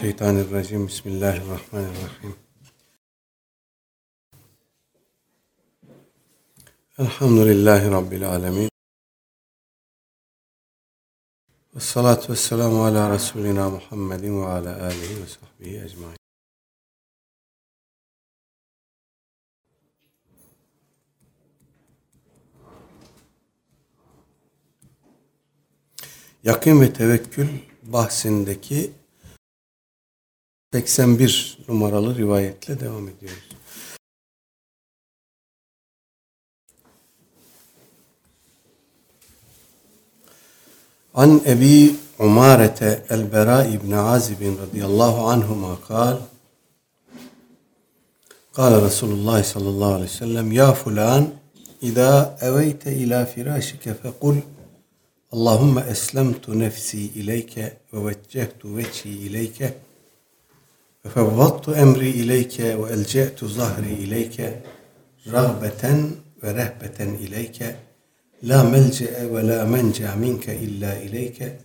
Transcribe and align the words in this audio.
Mineşşeytanirracim. 0.00 0.86
Bismillahirrahmanirrahim. 0.88 2.36
Elhamdülillahi 6.98 7.90
Rabbil 7.90 8.28
alemin. 8.28 8.70
Ve 11.74 11.80
salatu 11.80 12.32
ve 12.32 12.36
selamu 12.36 12.84
ala 12.84 13.14
Resulina 13.14 13.70
Muhammedin 13.70 14.42
ve 14.42 14.46
ala 14.46 14.82
alihi 14.84 15.22
ve 15.22 15.26
sahbihi 15.26 15.84
ecmain. 15.84 16.16
Yakın 26.44 26.80
ve 26.80 26.92
tevekkül 26.92 27.48
bahsindeki 27.82 28.99
81 30.73 31.57
numaralı 31.67 32.17
rivayetle 32.17 32.79
devam 32.79 33.07
ediyoruz. 33.07 33.49
An 41.13 41.41
Ebi 41.45 41.95
Umarete 42.19 43.05
el-Bera 43.09 43.65
ibn 43.65 43.91
Azib 43.91 44.41
radıyallahu 44.41 45.27
anhuma 45.27 45.77
kal 45.87 46.17
قال 48.59 48.73
رسول 48.87 49.11
الله 49.17 49.39
صلى 49.53 49.69
الله 49.73 49.91
عليه 49.93 50.09
وسلم 50.15 50.47
يا 50.61 50.71
فلان 50.71 51.23
إذا 51.83 52.11
أويت 52.47 52.87
إلى 52.87 53.25
فراشك 53.25 53.83
فقل 54.03 54.37
اللهم 55.33 55.75
أسلمت 55.79 56.49
نفسي 56.49 57.11
إليك 57.19 57.53
ووجهت 57.93 58.59
وجهي 58.65 59.13
إليك 59.27 59.59
وفوضت 61.04 61.68
أمري 61.68 62.10
إليك 62.10 62.60
وألجأت 62.60 63.44
ظهري 63.44 63.92
إليك 63.92 64.62
رغبة 65.28 66.10
ورهبة 66.42 66.98
إليك 67.00 67.76
لا 68.42 68.62
ملجأ 68.62 69.26
ولا 69.26 69.64
منجا 69.64 70.14
منك 70.14 70.50
إلا 70.50 71.02
إليك. 71.02 71.58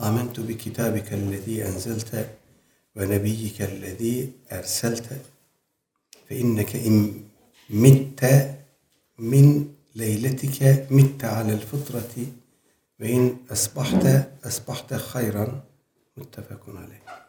آمنت 0.00 0.40
بكتابك 0.40 1.12
الذي 1.12 1.64
أنزلت 1.66 2.30
ونبيك 2.96 3.62
الذي 3.62 4.30
أرسلت. 4.52 5.08
فإنك 6.30 6.76
إن 6.76 7.24
مت 7.70 8.22
من 9.18 9.68
ليلتك 9.94 10.86
مت 10.90 11.24
على 11.24 11.52
الفطرة 11.52 12.14
وإن 13.00 13.36
أصبحت 13.52 14.28
أصبحت 14.44 14.94
خيرا. 14.94 15.62
متفق 16.16 16.62
عليه. 16.68 17.19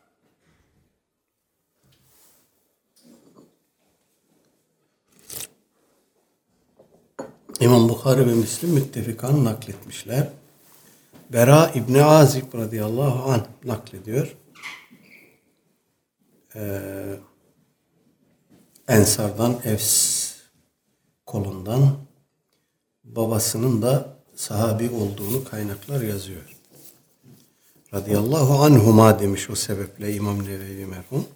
İmam 7.62 7.90
Bukhari 7.90 8.28
ve 8.28 8.34
Müslim 8.34 8.70
müttefikan 8.70 9.46
nakletmişler. 9.46 10.30
Bera 11.34 11.72
İbni 11.76 12.04
Azib 12.04 12.54
radıyallahu 12.54 13.32
anh 13.32 13.46
naklediyor. 13.66 14.36
Ee, 16.56 17.20
Ensardan, 18.88 19.60
Evs 19.66 20.34
kolundan 21.26 21.96
babasının 23.04 23.82
da 23.82 24.18
sahabi 24.36 24.90
olduğunu 24.90 25.44
kaynaklar 25.44 26.02
yazıyor. 26.02 26.58
Radıyallahu 27.94 28.64
anhuma 28.64 29.20
demiş 29.20 29.50
o 29.50 29.56
sebeple 29.56 30.14
İmam 30.14 30.44
Nevevi 30.44 30.86
merhum. 30.86 31.28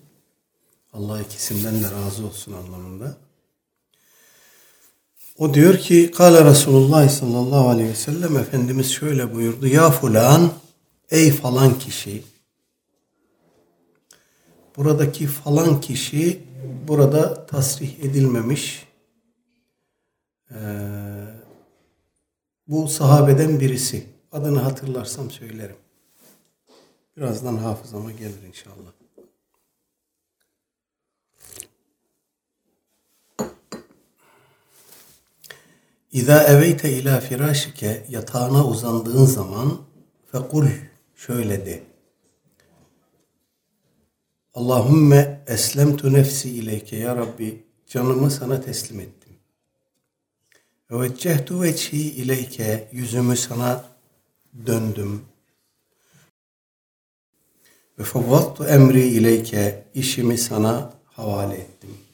Allah 0.93 1.21
ikisinden 1.21 1.83
de 1.83 1.91
razı 1.91 2.25
olsun 2.25 2.53
anlamında. 2.53 3.24
O 5.37 5.53
diyor 5.53 5.77
ki 5.77 6.11
Kale 6.11 6.45
Resulullah 6.45 7.09
sallallahu 7.09 7.69
aleyhi 7.69 7.89
ve 7.89 7.95
sellem 7.95 8.37
Efendimiz 8.37 8.91
şöyle 8.91 9.33
buyurdu. 9.33 9.67
Ya 9.67 9.89
fulan 9.91 10.51
ey 11.11 11.31
falan 11.31 11.79
kişi 11.79 12.23
buradaki 14.77 15.27
falan 15.27 15.81
kişi 15.81 16.43
burada 16.87 17.45
tasrih 17.45 17.99
edilmemiş 17.99 18.85
ee, 20.51 20.55
bu 22.67 22.87
sahabeden 22.87 23.59
birisi. 23.59 24.05
Adını 24.31 24.59
hatırlarsam 24.59 25.31
söylerim. 25.31 25.75
Birazdan 27.17 27.57
hafızama 27.57 28.11
gelir 28.11 28.43
inşallah. 28.47 29.04
İza 36.15 36.43
eveyte 36.43 36.91
ila 36.91 37.19
firâşike 37.19 38.05
yatağına 38.09 38.67
uzandığın 38.67 39.25
zaman 39.25 39.81
fekul 40.31 40.67
şöyle 41.15 41.65
de. 41.65 41.83
Allahümme 44.53 45.43
eslemtu 45.47 46.13
nefsi 46.13 46.49
ileyke 46.49 46.95
ya 46.97 47.15
Rabbi 47.15 47.63
canımı 47.87 48.31
sana 48.31 48.61
teslim 48.61 48.99
ettim. 48.99 49.33
Ve 50.91 51.01
veccehtu 51.01 51.61
veçhi 51.61 51.97
ileyke 51.97 52.89
yüzümü 52.91 53.37
sana 53.37 53.85
döndüm. 54.65 55.21
Ve 57.99 58.03
fevvattu 58.03 58.65
emri 58.65 59.07
ileyke 59.07 59.85
işimi 59.93 60.37
sana 60.37 60.93
havale 61.05 61.55
ettim. 61.55 62.04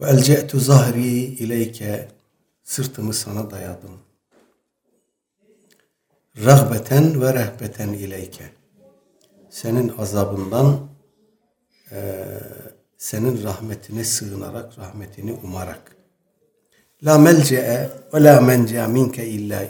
Ve 0.00 0.06
elce'tu 0.10 0.60
zahri 0.60 1.08
ileyke 1.16 2.08
sırtımı 2.64 3.14
sana 3.14 3.50
dayadım. 3.50 3.98
Rahbeten 6.44 7.22
ve 7.22 7.34
rehbeten 7.34 7.88
ileyke. 7.88 8.44
Senin 9.50 9.92
azabından 9.98 10.88
e, 11.90 12.24
senin 12.98 13.42
rahmetine 13.42 14.04
sığınarak, 14.04 14.78
rahmetini 14.78 15.32
umarak. 15.32 15.96
La 17.02 17.18
melce'e 17.18 17.90
ve 18.14 18.24
la 18.24 18.40
menca 18.40 18.88
minke 18.88 19.26
illa. 19.26 19.62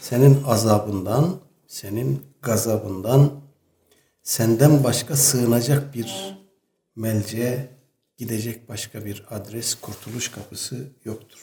Senin 0.00 0.42
azabından, 0.46 1.40
senin 1.66 2.22
gazabından 2.42 3.32
senden 4.22 4.84
başka 4.84 5.16
sığınacak 5.16 5.94
bir 5.94 6.38
melce, 6.96 7.75
gidecek 8.16 8.68
başka 8.68 9.04
bir 9.04 9.24
adres, 9.30 9.74
kurtuluş 9.74 10.30
kapısı 10.30 10.88
yoktur. 11.04 11.38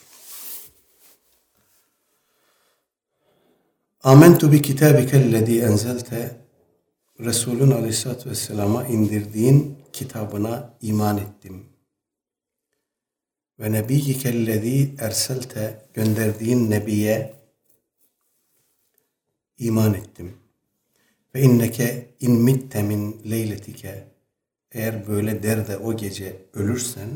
Amentu 4.03 4.51
bi 4.51 4.61
kitabikellezî 4.61 5.62
enzelte 5.62 6.38
Resulün 7.19 7.72
Aleyhisselatü 7.72 8.29
Vesselam'a 8.29 8.88
indirdiğin 8.88 9.78
kitabına 9.94 10.78
iman 10.81 11.17
ettim. 11.17 11.66
Ve 13.59 13.72
nebiyyikellezî 13.72 14.95
erselte 15.00 15.85
gönderdiğin 15.94 16.72
nebiye 16.72 17.33
iman 19.57 19.94
ettim. 19.94 20.38
Ve 21.35 21.41
inneke 21.41 22.16
in 22.19 22.31
mitte 22.31 22.83
min 22.83 23.22
leyletike 23.31 24.12
eğer 24.73 25.07
böyle 25.07 25.44
der 25.44 25.67
de 25.67 25.78
o 25.78 25.97
gece 25.97 26.45
ölürsen 26.53 27.09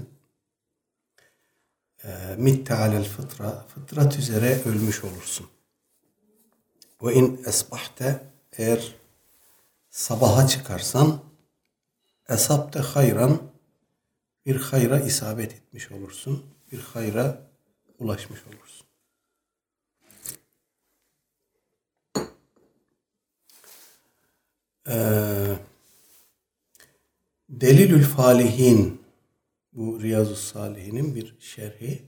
e, 2.04 2.36
mitte 2.38 2.74
alel 2.74 3.04
fıtra 3.04 3.66
fıtrat 3.68 4.18
üzere 4.20 4.62
ölmüş 4.66 5.04
olursun. 5.04 5.48
Ve 7.04 7.14
in 7.14 7.44
esbahte 7.46 8.24
eğer 8.52 8.96
sabaha 9.90 10.48
çıkarsan 10.48 11.24
esabte 12.30 12.80
hayran 12.80 13.42
bir 14.46 14.56
hayra 14.56 15.00
isabet 15.00 15.54
etmiş 15.54 15.92
olursun. 15.92 16.46
Bir 16.72 16.80
hayra 16.80 17.42
ulaşmış 18.00 18.40
olursun. 18.48 18.88
Ee, 24.88 25.58
Delilül 27.50 28.04
Falihin 28.04 29.02
bu 29.74 30.02
Riyazu 30.02 30.36
Salihin'in 30.36 31.16
bir 31.16 31.36
şerhi. 31.40 32.02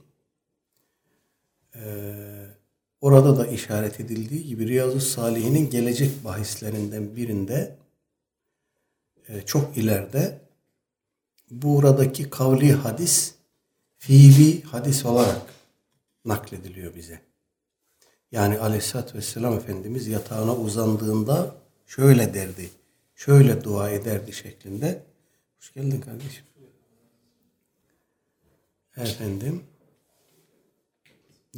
Ee, 1.74 2.46
orada 3.00 3.38
da 3.38 3.46
işaret 3.46 4.00
edildiği 4.00 4.46
gibi 4.46 4.68
Riyazu 4.68 5.00
Salihin'in 5.00 5.70
gelecek 5.70 6.24
bahislerinden 6.24 7.16
birinde 7.16 7.76
e, 9.28 9.42
çok 9.42 9.76
ileride 9.76 10.40
buradaki 11.50 12.30
kavli 12.30 12.72
hadis 12.72 13.34
fiili 13.98 14.62
hadis 14.62 15.06
olarak 15.06 15.54
naklediliyor 16.24 16.94
bize. 16.94 17.20
Yani 18.32 18.58
aleyhissalatü 18.58 19.18
vesselam 19.18 19.54
Efendimiz 19.54 20.06
yatağına 20.06 20.56
uzandığında 20.56 21.54
şöyle 21.86 22.34
derdi. 22.34 22.70
şöyle 23.14 23.64
dua 23.64 23.90
ederdi 23.90 24.32
şeklinde. 24.32 25.09
Hoş 25.60 25.72
geldin 25.72 26.00
kardeşim. 26.00 26.44
Efendim. 28.96 29.62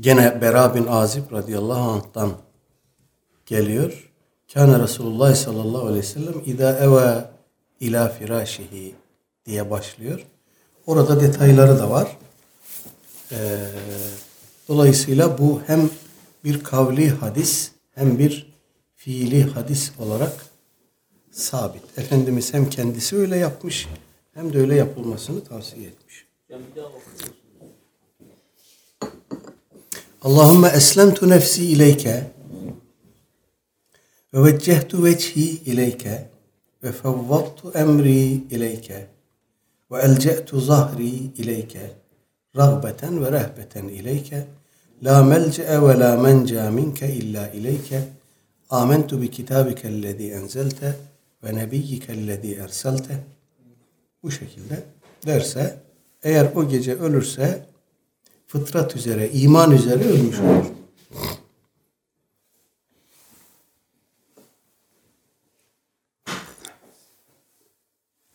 Gene 0.00 0.40
Bera 0.40 0.75
bin 0.75 0.87
Azib 0.87 1.32
radıyallahu 1.32 1.90
anh'tan 1.90 2.32
geliyor. 3.46 4.12
Kâne 4.52 4.82
Resulullah 4.82 5.34
sallallahu 5.34 5.82
aleyhi 5.82 5.99
ve 5.99 6.02
sellem 6.02 6.34
idâ 6.46 6.78
eve 6.78 7.31
ila 7.81 8.08
firâşihi 8.08 8.94
diye 9.46 9.70
başlıyor. 9.70 10.26
Orada 10.87 11.20
detayları 11.20 11.78
da 11.78 11.90
var. 11.90 12.16
Ee, 13.32 13.58
dolayısıyla 14.69 15.38
bu 15.38 15.62
hem 15.66 15.90
bir 16.44 16.64
kavli 16.64 17.10
hadis 17.10 17.72
hem 17.94 18.19
bir 18.19 18.52
fiili 18.94 19.44
hadis 19.44 19.93
olarak 19.99 20.51
sabit. 21.32 21.82
Efendimiz 21.99 22.55
hem 22.55 22.70
kendisi 22.70 23.17
öyle 23.17 23.37
yapmış 23.37 23.88
hem 24.34 24.52
de 24.52 24.58
öyle 24.58 24.75
yapılmasını 24.75 25.44
tavsiye 25.44 25.88
etmiş. 25.88 26.26
Allahümme 30.23 30.69
eslemtu 30.69 31.29
nefsi 31.29 31.67
ileyke 31.67 32.31
ve 34.34 34.44
veccehtu 34.44 35.05
veçhi 35.05 35.50
ileyke 35.50 36.29
ve 36.82 36.93
fevvattu 36.93 37.73
emri 37.75 38.25
ileyke 38.26 39.06
ve 39.90 39.99
elce'tu 40.02 40.61
zahri 40.61 41.08
ileyke 41.08 41.90
ragbeten 42.56 43.25
ve 43.25 43.32
rehbeten 43.32 43.88
ileyke 43.88 44.46
la 45.05 45.23
melce'e 45.23 45.82
ve 45.82 45.99
la 45.99 46.17
menca 46.17 46.70
minke 46.70 47.12
illa 47.12 47.49
ileyke 47.49 48.08
amentu 48.70 49.23
bi 49.23 49.31
kitabikellezi 49.31 50.31
enzelte 50.31 50.96
ve 51.44 51.54
nebiyyikellezi 51.54 52.54
erselte 52.54 53.24
bu 54.22 54.30
şekilde 54.30 54.82
derse 55.26 55.80
eğer 56.22 56.52
o 56.54 56.68
gece 56.68 56.94
ölürse 56.94 57.66
fıtrat 58.46 58.96
üzere, 58.96 59.30
iman 59.30 59.70
üzere 59.70 60.04
ölmüş 60.04 60.40
olur. 60.40 60.66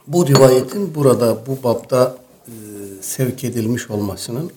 Bu 0.08 0.28
rivayetin 0.28 0.96
burada 0.96 1.46
bu 1.48 1.64
babda 1.64 2.18
e, 2.48 2.52
sevk 3.02 3.44
edilmiş 3.44 3.90
olmasının, 3.90 4.52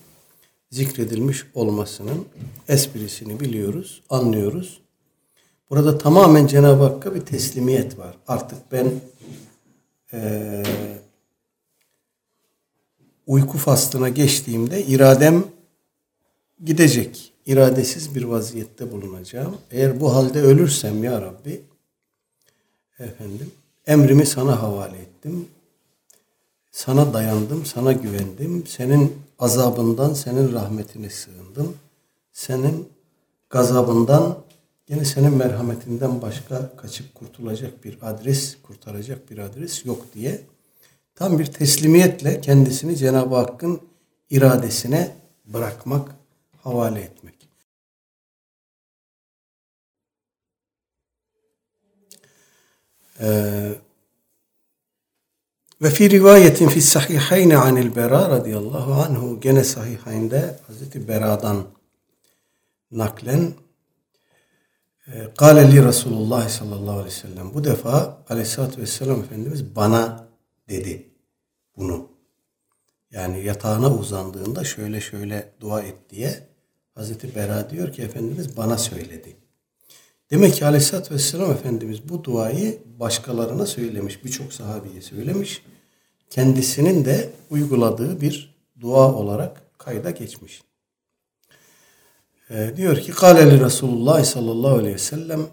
zikredilmiş 0.70 1.46
olmasının 1.54 2.26
esprisini 2.68 3.40
biliyoruz, 3.40 4.02
anlıyoruz. 4.10 4.80
Burada 5.70 5.98
tamamen 5.98 6.46
Cenab-ı 6.46 6.82
Hakk'a 6.82 7.14
bir 7.14 7.20
teslimiyet 7.20 7.98
var. 7.98 8.16
Artık 8.28 8.72
ben 8.72 8.92
e, 10.12 10.62
uyku 13.26 13.58
faslına 13.58 14.08
geçtiğimde 14.08 14.84
iradem 14.84 15.44
gidecek. 16.64 17.32
İradesiz 17.46 18.14
bir 18.14 18.24
vaziyette 18.24 18.92
bulunacağım. 18.92 19.56
Eğer 19.70 20.00
bu 20.00 20.14
halde 20.14 20.42
ölürsem 20.42 21.04
ya 21.04 21.22
Rabbi 21.22 21.60
efendim 22.98 23.52
emrimi 23.86 24.26
sana 24.26 24.62
havale 24.62 24.98
ettim. 24.98 25.48
Sana 26.72 27.14
dayandım, 27.14 27.66
sana 27.66 27.92
güvendim. 27.92 28.66
Senin 28.66 29.16
azabından, 29.38 30.14
senin 30.14 30.52
rahmetine 30.52 31.10
sığındım. 31.10 31.76
Senin 32.32 32.88
gazabından, 33.50 34.38
yine 34.90 35.04
senin 35.04 35.34
merhametinden 35.34 36.22
başka 36.22 36.76
kaçıp 36.76 37.14
kurtulacak 37.14 37.84
bir 37.84 37.98
adres, 38.02 38.56
kurtaracak 38.62 39.30
bir 39.30 39.38
adres 39.38 39.86
yok 39.86 40.06
diye 40.14 40.40
tam 41.14 41.38
bir 41.38 41.46
teslimiyetle 41.46 42.40
kendisini 42.40 42.96
Cenab-ı 42.96 43.34
Hakk'ın 43.34 43.80
iradesine 44.30 45.16
bırakmak, 45.44 46.14
havale 46.62 47.00
etmek. 47.00 47.48
Ee, 53.20 53.74
ve 55.82 55.90
fi 55.90 56.10
rivayetin 56.10 56.68
fi 56.68 56.82
sahihayni 56.82 57.56
anil 57.56 57.96
Bera 57.96 58.30
radıyallahu 58.30 58.92
anhu 58.92 59.40
gene 59.40 59.64
sahihayinde 59.64 60.58
Hazreti 60.66 61.08
Bera'dan 61.08 61.66
naklen 62.90 63.54
Kale 65.36 65.72
li 65.72 65.84
Resulullah 65.84 66.48
sallallahu 66.48 66.90
aleyhi 66.90 67.06
ve 67.06 67.10
sellem 67.10 67.54
bu 67.54 67.64
defa 67.64 68.24
aleyhissalatü 68.28 68.80
vesselam 68.80 69.20
Efendimiz 69.20 69.76
bana 69.76 70.28
dedi 70.68 71.08
bunu. 71.76 72.08
Yani 73.10 73.44
yatağına 73.44 73.94
uzandığında 73.94 74.64
şöyle 74.64 75.00
şöyle 75.00 75.52
dua 75.60 75.82
et 75.82 75.96
diye 76.10 76.48
Hazreti 76.94 77.34
Bera 77.34 77.70
diyor 77.70 77.92
ki 77.92 78.02
Efendimiz 78.02 78.56
bana 78.56 78.78
söyledi. 78.78 79.36
Demek 80.30 80.54
ki 80.54 80.66
Aleyhisselatü 80.66 81.14
Vesselam 81.14 81.50
Efendimiz 81.50 82.08
bu 82.08 82.24
duayı 82.24 82.82
başkalarına 83.00 83.66
söylemiş. 83.66 84.24
Birçok 84.24 84.52
sahabiye 84.52 85.02
söylemiş. 85.02 85.62
Kendisinin 86.30 87.04
de 87.04 87.30
uyguladığı 87.50 88.20
bir 88.20 88.54
dua 88.80 89.14
olarak 89.14 89.78
kayda 89.78 90.10
geçmiş. 90.10 90.62
Ee, 92.50 92.76
diyor 92.76 92.96
ki 92.96 93.12
Kâleli 93.12 93.64
Resulullah 93.64 94.24
sallallahu 94.24 94.74
aleyhi 94.74 94.94
ve 94.94 94.98
sellem 94.98 95.46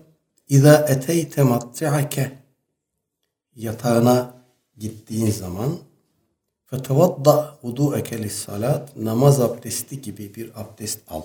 İzâ 0.49 0.77
eteyte 0.77 1.44
matti'ake 1.44 2.38
yatağına 3.55 4.33
gittiğin 4.77 5.31
zaman 5.31 5.77
fetevadda 6.65 7.59
vudu'eke 7.63 8.29
salat 8.29 8.95
namaz 8.95 9.41
abdesti 9.41 10.01
gibi 10.01 10.35
bir 10.35 10.61
abdest 10.61 10.99
al. 11.07 11.21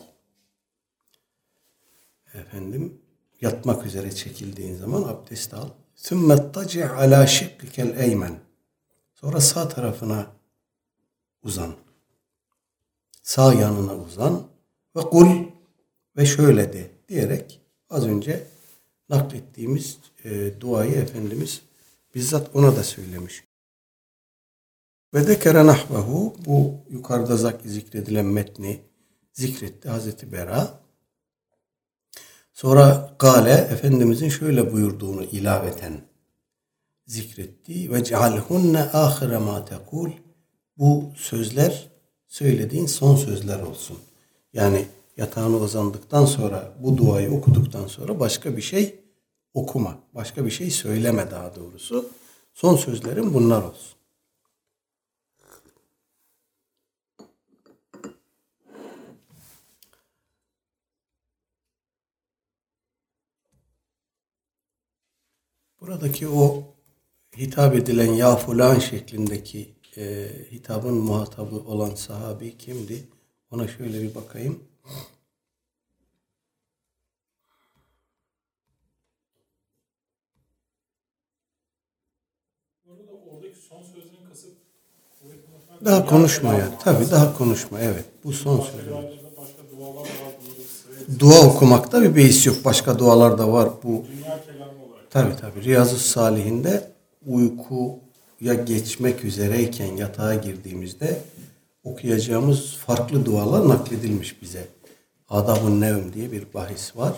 Efendim 2.34 3.00
yatmak 3.40 3.86
üzere 3.86 4.14
çekildiğin 4.14 4.76
zaman 4.76 5.02
abdest 5.02 5.54
al. 5.54 5.68
Sümme 5.94 6.52
taci 6.52 6.86
ala 6.86 7.26
şiklikel 7.26 7.98
eymen. 7.98 8.40
Sonra 9.14 9.40
sağ 9.40 9.68
tarafına 9.68 10.26
uzan. 11.42 11.74
Sağ 13.22 13.54
yanına 13.54 13.96
uzan 13.96 14.42
ve 14.96 15.00
kul 15.00 15.51
ve 16.16 16.26
şöyle 16.26 16.72
de 16.72 16.90
diyerek 17.08 17.60
az 17.90 18.06
önce 18.06 18.44
naklettiğimiz 19.08 19.98
e, 20.24 20.60
duayı 20.60 20.92
Efendimiz 20.92 21.62
bizzat 22.14 22.56
ona 22.56 22.76
da 22.76 22.82
söylemiş. 22.82 23.44
Ve 25.14 25.26
dekere 25.26 25.66
nahvehu 25.66 26.36
bu 26.46 26.74
yukarıda 26.90 27.58
zikredilen 27.64 28.24
metni 28.24 28.80
zikretti 29.32 29.88
Hazreti 29.88 30.32
Bera. 30.32 30.80
Sonra 32.52 33.14
Gale 33.18 33.68
Efendimizin 33.70 34.28
şöyle 34.28 34.72
buyurduğunu 34.72 35.24
ilaveten 35.24 36.00
zikretti. 37.06 37.92
Ve 37.92 38.04
cealhunne 38.04 38.82
ahire 38.82 39.38
ma 39.38 39.64
tekul. 39.64 40.10
Bu 40.76 41.12
sözler 41.16 41.90
söylediğin 42.28 42.86
son 42.86 43.16
sözler 43.16 43.60
olsun. 43.60 43.98
Yani 44.52 44.86
yatağına 45.16 45.56
uzandıktan 45.56 46.24
sonra 46.24 46.74
bu 46.80 46.96
duayı 46.96 47.32
okuduktan 47.32 47.86
sonra 47.86 48.20
başka 48.20 48.56
bir 48.56 48.62
şey 48.62 49.00
okuma. 49.54 49.98
Başka 50.14 50.44
bir 50.44 50.50
şey 50.50 50.70
söyleme 50.70 51.30
daha 51.30 51.54
doğrusu. 51.56 52.10
Son 52.54 52.76
sözlerin 52.76 53.34
bunlar 53.34 53.62
olsun. 53.62 53.98
Buradaki 65.80 66.28
o 66.28 66.64
hitap 67.36 67.74
edilen 67.74 68.12
ya 68.12 68.36
fulan 68.36 68.78
şeklindeki 68.78 69.74
e, 69.96 70.28
hitabın 70.50 70.94
muhatabı 70.94 71.56
olan 71.56 71.94
sahabi 71.94 72.58
kimdi? 72.58 73.08
Ona 73.50 73.68
şöyle 73.68 74.02
bir 74.02 74.14
bakayım. 74.14 74.71
Daha 85.84 86.06
konuşmaya. 86.06 86.78
Tabii 86.84 87.10
daha 87.10 87.38
konuşma. 87.38 87.80
Evet. 87.80 88.04
Bu 88.24 88.32
son 88.32 88.60
söylem. 88.60 89.04
Dua 91.18 91.46
okumakta 91.46 92.02
bir 92.02 92.16
beis 92.16 92.46
yok. 92.46 92.56
Başka 92.64 92.98
dualar 92.98 93.38
da 93.38 93.52
var. 93.52 93.68
Bu 93.82 94.04
Tabii 95.10 95.36
tabii. 95.36 95.64
Riyazu 95.64 95.96
Salihinde 95.96 96.90
uykuya 97.26 98.54
geçmek 98.66 99.24
üzereyken 99.24 99.96
yatağa 99.96 100.34
girdiğimizde 100.34 101.18
okuyacağımız 101.84 102.76
farklı 102.76 103.26
dualar 103.26 103.68
nakledilmiş 103.68 104.42
bize. 104.42 104.68
Adab-ı 105.28 105.80
Nevm 105.80 106.12
diye 106.12 106.32
bir 106.32 106.54
bahis 106.54 106.96
var. 106.96 107.12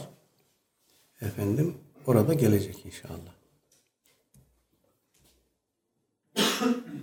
Efendim 1.21 1.75
orada 2.07 2.35
gelecek 2.35 2.87
inşallah. 2.87 3.34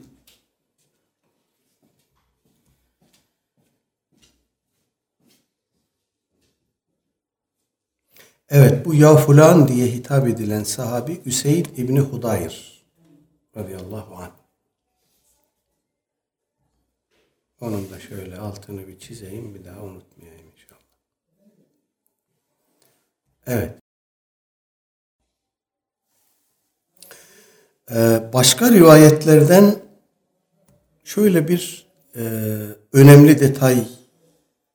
Evet 8.50 8.86
bu 8.86 8.94
ya 8.94 9.16
fulan 9.16 9.68
diye 9.68 9.88
hitap 9.88 10.28
edilen 10.28 10.64
sahabi 10.64 11.22
Üseyd 11.26 11.66
İbni 11.78 12.00
Hudayr 12.00 12.84
radıyallahu 13.58 14.16
anh. 14.16 14.32
Onun 17.62 17.90
da 17.92 18.00
şöyle 18.00 18.38
altını 18.38 18.88
bir 18.88 19.00
çizeyim 19.00 19.56
bir 19.56 19.66
daha 19.66 19.82
unutmayayım 19.82 20.46
inşallah. 20.52 20.82
Evet. 23.46 23.81
Başka 28.33 28.71
rivayetlerden 28.71 29.75
şöyle 31.03 31.48
bir 31.48 31.88
e, 32.15 32.21
önemli 32.93 33.39
detay 33.39 33.88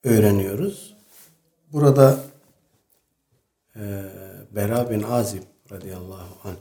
öğreniyoruz. 0.04 0.96
Burada 1.72 2.20
e, 3.76 4.02
Bera 4.50 4.90
bin 4.90 5.02
Azib 5.02 5.42
radıyallahu 5.72 6.48
anh 6.48 6.56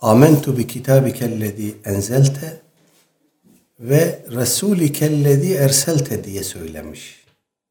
Amentu 0.00 0.56
bi 0.58 0.66
kitabikellezi 0.66 1.74
enzelte 1.84 2.60
ve 3.80 4.24
Resulikellezi 4.30 5.54
erselte 5.54 6.24
diye 6.24 6.42
söylemiş. 6.42 7.24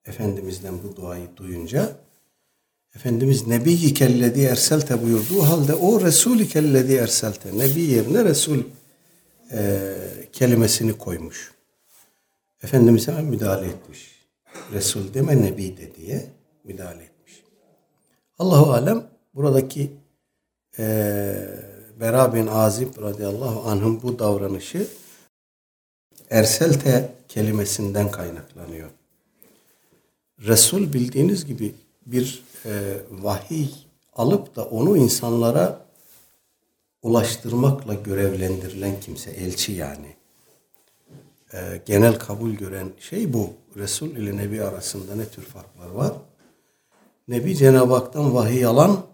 Efendimizden 0.05 0.83
bu 0.83 0.95
duayı 0.95 1.27
duyunca 1.37 2.02
Efendimiz 2.95 3.47
Nebi 3.47 3.93
kellezi 3.93 4.41
erselte 4.41 5.03
buyurduğu 5.03 5.43
halde 5.43 5.73
o 5.73 6.01
Resulü 6.01 6.47
kellezi 6.47 6.95
erselte 6.95 7.57
Nebi 7.57 7.81
yerine 7.81 8.25
Resul 8.25 8.63
e, 9.51 9.93
kelimesini 10.31 10.97
koymuş. 10.97 11.51
Efendimiz 12.63 13.07
hemen 13.07 13.25
müdahale 13.25 13.67
etmiş. 13.67 14.25
Resul 14.73 15.13
deme 15.13 15.41
Nebi 15.41 15.77
de 15.77 15.95
diye 15.95 16.25
müdahale 16.63 17.03
etmiş. 17.03 17.43
Allahu 18.39 18.73
alem 18.73 19.07
buradaki 19.33 19.91
e, 20.79 20.83
Bera 21.99 22.33
bin 22.33 22.47
Azib 22.47 23.01
radıyallahu 23.01 23.69
anh'ın 23.69 24.01
bu 24.01 24.19
davranışı 24.19 24.87
erselte 26.29 27.13
kelimesinden 27.27 28.11
kaynaklanıyor. 28.11 28.89
Resul 30.39 30.93
bildiğiniz 30.93 31.45
gibi 31.45 31.73
bir 32.05 32.43
e, 32.65 32.71
vahiy 33.11 33.67
alıp 34.13 34.55
da 34.55 34.65
onu 34.65 34.97
insanlara 34.97 35.85
ulaştırmakla 37.01 37.93
görevlendirilen 37.93 38.99
kimse, 38.99 39.31
elçi 39.31 39.71
yani. 39.71 40.15
E, 41.53 41.81
genel 41.85 42.19
kabul 42.19 42.51
gören 42.51 42.91
şey 42.99 43.33
bu. 43.33 43.49
Resul 43.75 44.09
ile 44.09 44.37
Nebi 44.37 44.63
arasında 44.63 45.15
ne 45.15 45.25
tür 45.25 45.41
farklar 45.41 45.89
var? 45.89 46.13
Nebi 47.27 47.57
Cenab-ı 47.57 47.93
Hak'tan 47.93 48.35
vahiy 48.35 48.65
alan 48.65 49.05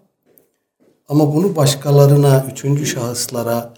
ama 1.10 1.36
bunu 1.36 1.56
başkalarına, 1.56 2.48
üçüncü 2.52 2.86
şahıslara 2.86 3.74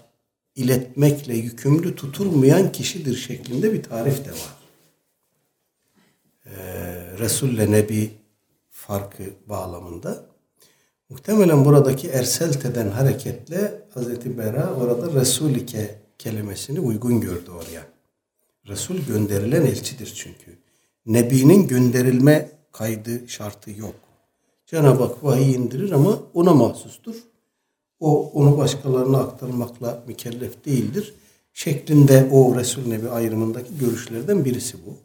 iletmekle 0.54 1.34
yükümlü 1.34 1.96
tutulmayan 1.96 2.72
kişidir 2.72 3.16
şeklinde 3.16 3.72
bir 3.72 3.82
tarif 3.82 4.24
de 4.24 4.30
var. 4.30 4.54
Ee, 6.46 7.18
Resul 7.18 7.48
ile 7.48 7.72
Nebi 7.72 8.10
farkı 8.86 9.22
bağlamında. 9.48 10.26
Muhtemelen 11.08 11.64
buradaki 11.64 12.08
erselteden 12.08 12.90
hareketle 12.90 13.84
Hazreti 13.94 14.38
Bera 14.38 14.74
orada 14.74 15.20
Resulike 15.20 15.98
kelimesini 16.18 16.80
uygun 16.80 17.20
gördü 17.20 17.50
oraya. 17.50 17.86
Resul 18.68 18.96
gönderilen 18.96 19.66
elçidir 19.66 20.12
çünkü. 20.16 20.58
Nebinin 21.06 21.68
gönderilme 21.68 22.50
kaydı 22.72 23.28
şartı 23.28 23.70
yok. 23.70 23.94
Cenab-ı 24.66 25.02
Hak 25.02 25.24
vahiy 25.24 25.54
indirir 25.54 25.90
ama 25.90 26.18
ona 26.34 26.54
mahsustur. 26.54 27.16
O 28.00 28.30
onu 28.30 28.58
başkalarına 28.58 29.18
aktarmakla 29.18 30.02
mükellef 30.06 30.64
değildir. 30.64 31.14
Şeklinde 31.52 32.28
o 32.32 32.56
Resul 32.56 32.86
Nebi 32.86 33.08
ayrımındaki 33.08 33.78
görüşlerden 33.78 34.44
birisi 34.44 34.76
bu. 34.86 34.96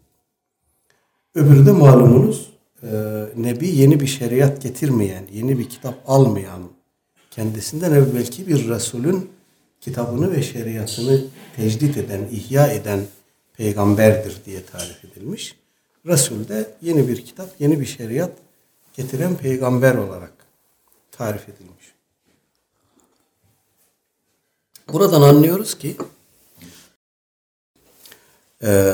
Öbürü 1.40 1.66
de 1.66 1.72
malumunuz 1.72 2.57
e, 2.84 2.90
Nebi 3.36 3.68
yeni 3.68 4.00
bir 4.00 4.08
şeriat 4.08 4.62
getirmeyen, 4.62 5.24
yeni 5.32 5.60
bir 5.60 5.70
kitap 5.70 5.96
almayan, 6.08 6.62
kendisinden 7.32 7.92
evvelki 7.92 8.48
bir 8.48 8.70
Resulün 8.70 9.30
kitabını 9.82 10.32
ve 10.32 10.44
şeriatını 10.44 11.22
tecdit 11.56 11.98
eden, 11.98 12.28
ihya 12.32 12.68
eden 12.68 13.00
peygamberdir 13.54 14.38
diye 14.46 14.66
tarif 14.66 15.06
edilmiş. 15.06 15.56
Resul 16.06 16.48
de 16.48 16.72
yeni 16.82 17.08
bir 17.08 17.26
kitap, 17.26 17.50
yeni 17.60 17.80
bir 17.80 17.86
şeriat 17.86 18.32
getiren 18.94 19.38
peygamber 19.38 19.96
olarak 19.96 20.34
tarif 21.12 21.50
edilmiş. 21.50 21.94
Buradan 24.94 25.22
anlıyoruz 25.22 25.78
ki 25.78 25.98
e, 28.64 28.94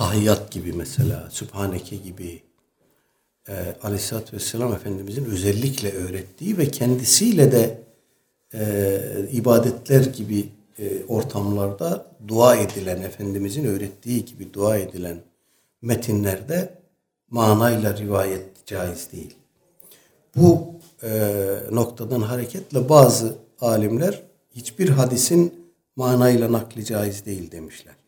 tahiyyat 0.00 0.50
gibi 0.50 0.72
mesela, 0.72 1.28
Sübhaneke 1.30 1.96
gibi 1.96 2.42
e, 3.48 3.52
Aleyhisselatü 3.82 4.36
Vesselam 4.36 4.72
Efendimizin 4.72 5.24
özellikle 5.24 5.92
öğrettiği 5.92 6.58
ve 6.58 6.70
kendisiyle 6.70 7.52
de 7.52 7.80
e, 8.54 9.28
ibadetler 9.32 10.04
gibi 10.04 10.48
e, 10.78 11.04
ortamlarda 11.08 12.06
dua 12.28 12.56
edilen, 12.56 13.02
Efendimizin 13.02 13.64
öğrettiği 13.64 14.24
gibi 14.24 14.54
dua 14.54 14.76
edilen 14.76 15.20
metinlerde 15.82 16.74
manayla 17.30 17.96
rivayet 17.96 18.66
caiz 18.66 19.12
değil. 19.12 19.34
Bu 20.36 20.74
e, 21.02 21.10
noktadan 21.70 22.20
hareketle 22.20 22.88
bazı 22.88 23.36
alimler 23.60 24.22
hiçbir 24.56 24.88
hadisin 24.88 25.70
manayla 25.96 26.52
nakli 26.52 26.84
caiz 26.84 27.26
değil 27.26 27.50
demişler. 27.50 27.99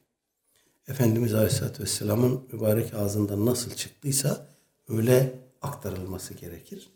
Efendimiz 0.93 1.35
Aleyhisselatü 1.35 1.83
Vesselam'ın 1.83 2.41
mübarek 2.53 2.95
ağzından 2.95 3.47
nasıl 3.47 3.71
çıktıysa 3.71 4.47
öyle 4.89 5.33
aktarılması 5.63 6.35
gerekir. 6.35 6.91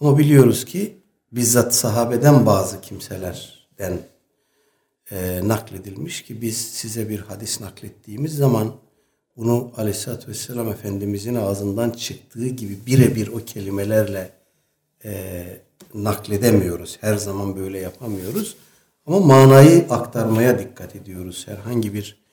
Ama 0.00 0.18
biliyoruz 0.18 0.64
ki 0.64 0.96
bizzat 1.32 1.74
sahabeden 1.74 2.46
bazı 2.46 2.80
kimselerden 2.80 3.98
e, 5.10 5.40
nakledilmiş 5.48 6.22
ki 6.22 6.42
biz 6.42 6.56
size 6.56 7.08
bir 7.08 7.20
hadis 7.20 7.60
naklettiğimiz 7.60 8.36
zaman 8.36 8.74
bunu 9.36 9.72
Aleyhisselatü 9.76 10.28
Vesselam 10.28 10.68
Efendimizin 10.68 11.34
ağzından 11.34 11.90
çıktığı 11.90 12.46
gibi 12.46 12.86
birebir 12.86 13.28
o 13.28 13.36
kelimelerle 13.36 14.30
e, 15.04 15.44
nakledemiyoruz. 15.94 16.98
Her 17.00 17.16
zaman 17.16 17.56
böyle 17.56 17.78
yapamıyoruz. 17.78 18.56
Ama 19.06 19.20
manayı 19.20 19.86
aktarmaya 19.90 20.58
dikkat 20.58 20.96
ediyoruz. 20.96 21.46
Herhangi 21.48 21.94
bir 21.94 22.25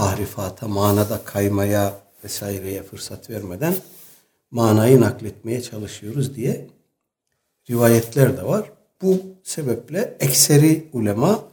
tahrifata, 0.00 0.68
manada 0.68 1.24
kaymaya 1.24 2.00
vesaireye 2.24 2.82
fırsat 2.82 3.30
vermeden 3.30 3.74
manayı 4.50 5.00
nakletmeye 5.00 5.62
çalışıyoruz 5.62 6.36
diye 6.36 6.66
rivayetler 7.70 8.36
de 8.36 8.44
var. 8.44 8.72
Bu 9.02 9.22
sebeple 9.42 10.16
ekseri 10.20 10.88
ulema 10.92 11.44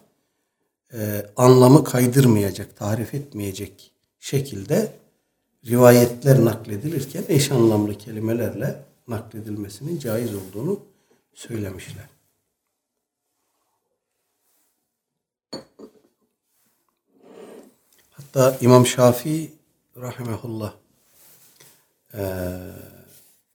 e, 0.94 1.26
anlamı 1.36 1.84
kaydırmayacak, 1.84 2.78
tarif 2.78 3.14
etmeyecek 3.14 3.92
şekilde 4.20 4.92
rivayetler 5.66 6.46
nakledilirken 6.46 7.24
eş 7.28 7.52
anlamlı 7.52 7.98
kelimelerle 7.98 8.76
nakledilmesinin 9.08 10.00
caiz 10.00 10.30
olduğunu 10.36 10.80
söylemişler. 11.34 12.17
Hatta 18.28 18.58
İmam 18.62 18.86
Şafii 18.86 19.54
rahimehullah 19.98 20.74
e, 22.14 22.22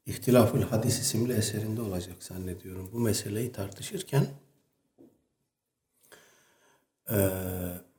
İhtilafül 0.07 0.63
Hadis 0.63 0.99
isimli 1.01 1.33
eserinde 1.33 1.83
olacak 1.83 2.23
zannediyorum. 2.23 2.91
Bu 2.93 2.99
meseleyi 2.99 3.53
tartışırken 3.53 4.27
e, 7.11 7.29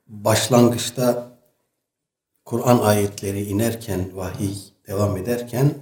başlangıçta 0.06 1.38
Kur'an 2.44 2.78
ayetleri 2.78 3.44
inerken, 3.44 4.16
vahiy 4.16 4.56
devam 4.86 5.16
ederken 5.16 5.74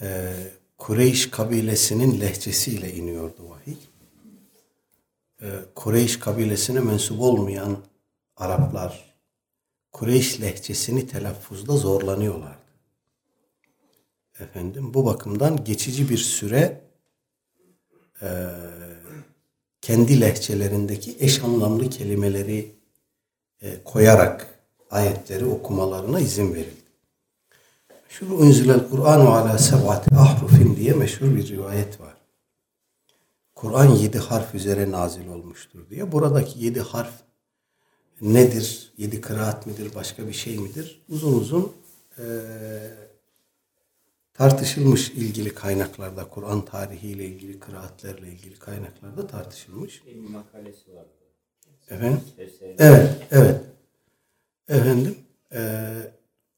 e, 0.00 0.34
Kureyş 0.78 1.30
kabilesinin 1.30 2.20
lehçesiyle 2.20 2.94
iniyordu 2.94 3.50
vahiy. 3.50 3.76
E, 5.42 5.46
Kureyş 5.74 6.18
kabilesine 6.18 6.80
mensup 6.80 7.20
olmayan 7.20 7.76
Araplar 8.36 9.11
Kureyş 9.92 10.40
lehçesini 10.40 11.06
telaffuzda 11.06 11.76
zorlanıyorlardı. 11.76 12.62
Efendim 14.40 14.94
bu 14.94 15.06
bakımdan 15.06 15.64
geçici 15.64 16.08
bir 16.08 16.18
süre 16.18 16.80
e, 18.22 18.28
kendi 19.80 20.20
lehçelerindeki 20.20 21.16
eş 21.20 21.44
anlamlı 21.44 21.90
kelimeleri 21.90 22.74
e, 23.62 23.82
koyarak 23.84 24.58
ayetleri 24.90 25.44
okumalarına 25.44 26.20
izin 26.20 26.54
verildi. 26.54 26.82
Şu 28.08 28.34
unzilel 28.34 28.88
Kur'anu 28.88 29.32
ala 29.32 29.58
seb'ati 29.58 30.14
ahrufin 30.14 30.76
diye 30.76 30.92
meşhur 30.92 31.36
bir 31.36 31.48
rivayet 31.48 32.00
var. 32.00 32.14
Kur'an 33.54 33.94
yedi 33.94 34.18
harf 34.18 34.54
üzere 34.54 34.90
nazil 34.90 35.28
olmuştur 35.28 35.90
diye. 35.90 36.12
Buradaki 36.12 36.64
yedi 36.64 36.80
harf 36.80 37.12
nedir? 38.22 38.92
Yedi 38.98 39.20
kıraat 39.20 39.66
midir? 39.66 39.94
Başka 39.94 40.28
bir 40.28 40.32
şey 40.32 40.58
midir? 40.58 41.02
Uzun 41.08 41.40
uzun 41.40 41.72
e, 42.18 42.24
tartışılmış 44.34 45.10
ilgili 45.10 45.54
kaynaklarda. 45.54 46.28
Kur'an 46.28 46.64
tarihiyle 46.64 47.24
ilgili, 47.24 47.60
kıraatlerle 47.60 48.28
ilgili 48.28 48.58
kaynaklarda 48.58 49.26
tartışılmış. 49.26 50.02
Bir 50.06 50.28
makalesi. 50.28 50.90
Efendim? 51.90 52.20
Evet, 52.78 53.10
evet. 53.30 53.60
Efendim. 54.68 55.16
e, 55.52 55.90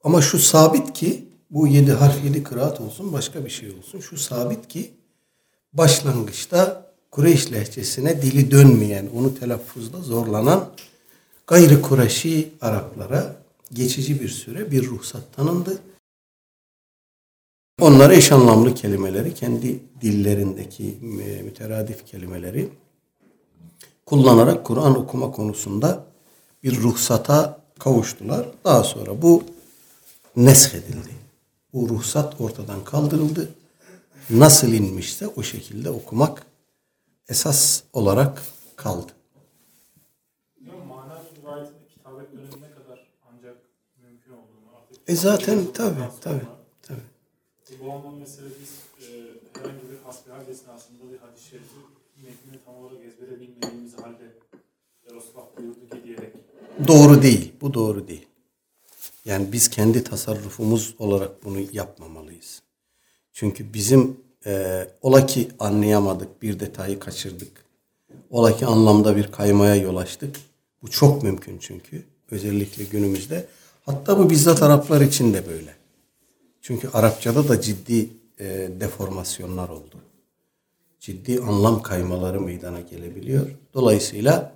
ama 0.04 0.22
şu 0.22 0.38
sabit 0.38 0.92
ki 0.92 1.28
bu 1.50 1.66
yedi 1.66 1.92
harf 1.92 2.24
yedi 2.24 2.42
kıraat 2.42 2.80
olsun 2.80 3.12
başka 3.12 3.44
bir 3.44 3.50
şey 3.50 3.70
olsun. 3.70 4.00
Şu 4.00 4.16
sabit 4.16 4.68
ki 4.68 4.90
başlangıçta 5.72 6.84
Kureyş 7.10 7.52
lehçesine 7.52 8.22
dili 8.22 8.50
dönmeyen, 8.50 9.08
onu 9.16 9.38
telaffuzda 9.38 9.98
zorlanan 9.98 10.70
gayri 11.46 11.82
Kureşi 11.82 12.52
Araplara 12.60 13.36
geçici 13.72 14.20
bir 14.20 14.28
süre 14.28 14.70
bir 14.70 14.86
ruhsat 14.86 15.36
tanındı. 15.36 15.78
Onlar 17.80 18.10
eş 18.10 18.32
anlamlı 18.32 18.74
kelimeleri, 18.74 19.34
kendi 19.34 19.80
dillerindeki 20.00 20.98
müteradif 21.44 22.06
kelimeleri 22.06 22.68
kullanarak 24.06 24.64
Kur'an 24.66 24.98
okuma 24.98 25.30
konusunda 25.30 26.04
bir 26.62 26.80
ruhsata 26.82 27.60
kavuştular. 27.78 28.46
Daha 28.64 28.84
sonra 28.84 29.22
bu 29.22 29.44
nesh 30.36 30.74
edildi. 30.74 31.10
Bu 31.72 31.88
ruhsat 31.88 32.40
ortadan 32.40 32.84
kaldırıldı. 32.84 33.48
Nasıl 34.30 34.68
inmişse 34.72 35.26
o 35.26 35.42
şekilde 35.42 35.90
okumak 35.90 36.46
esas 37.28 37.82
olarak 37.92 38.42
kaldı. 38.76 39.12
Hocam 40.58 40.86
mana 40.86 41.22
rivayetinde 41.36 41.88
kitabet 41.94 42.32
dönemine 42.32 42.70
kadar 42.70 43.08
ancak 43.32 43.56
mümkün 44.02 44.32
olduğunu 44.32 44.76
artık... 44.76 44.93
E 45.08 45.14
zaten 45.16 45.58
tabi 45.72 46.00
tabi 46.20 46.40
tabi. 46.82 47.00
Bu 47.80 47.92
anlamda 47.92 48.18
mesela 48.20 48.48
biz 48.60 48.70
e, 49.08 49.10
herhangi 49.58 49.82
bir 49.90 49.98
hasbihal 50.04 50.48
esnasında 50.48 51.12
bir 51.12 51.18
hadis-i 51.18 51.48
şerifi 51.48 51.74
metnini 52.22 52.58
tam 52.64 52.74
olarak 52.76 52.98
ezbere 53.04 53.40
bilmediğimiz 53.40 53.94
halde 53.98 54.24
"Ya 55.04 55.16
Resulullah 55.16 55.46
buyurdu 55.58 55.88
ki 55.90 56.04
diyerek 56.04 56.34
Doğru 56.88 57.22
değil. 57.22 57.52
Bu 57.60 57.74
doğru 57.74 58.08
değil. 58.08 58.26
Yani 59.24 59.52
biz 59.52 59.68
kendi 59.70 60.04
tasarrufumuz 60.04 60.94
olarak 60.98 61.44
bunu 61.44 61.58
yapmamalıyız. 61.72 62.62
Çünkü 63.32 63.74
bizim 63.74 64.16
e, 64.46 64.84
ola 65.02 65.26
ki 65.26 65.48
anlayamadık, 65.58 66.42
bir 66.42 66.60
detayı 66.60 66.98
kaçırdık. 66.98 67.64
Ola 68.30 68.56
ki 68.56 68.66
anlamda 68.66 69.16
bir 69.16 69.32
kaymaya 69.32 69.74
yol 69.76 69.96
açtık. 69.96 70.36
Bu 70.82 70.90
çok 70.90 71.22
mümkün 71.22 71.58
çünkü. 71.58 72.04
Özellikle 72.30 72.84
günümüzde. 72.84 73.46
Hatta 73.86 74.18
bu 74.18 74.30
bizzat 74.30 74.62
Araplar 74.62 75.00
için 75.00 75.34
de 75.34 75.46
böyle. 75.46 75.74
Çünkü 76.62 76.88
Arapçada 76.88 77.48
da 77.48 77.60
ciddi 77.60 78.10
e, 78.40 78.68
deformasyonlar 78.80 79.68
oldu. 79.68 79.96
Ciddi 81.00 81.40
anlam 81.40 81.82
kaymaları 81.82 82.40
meydana 82.40 82.80
gelebiliyor. 82.80 83.46
Dolayısıyla 83.74 84.52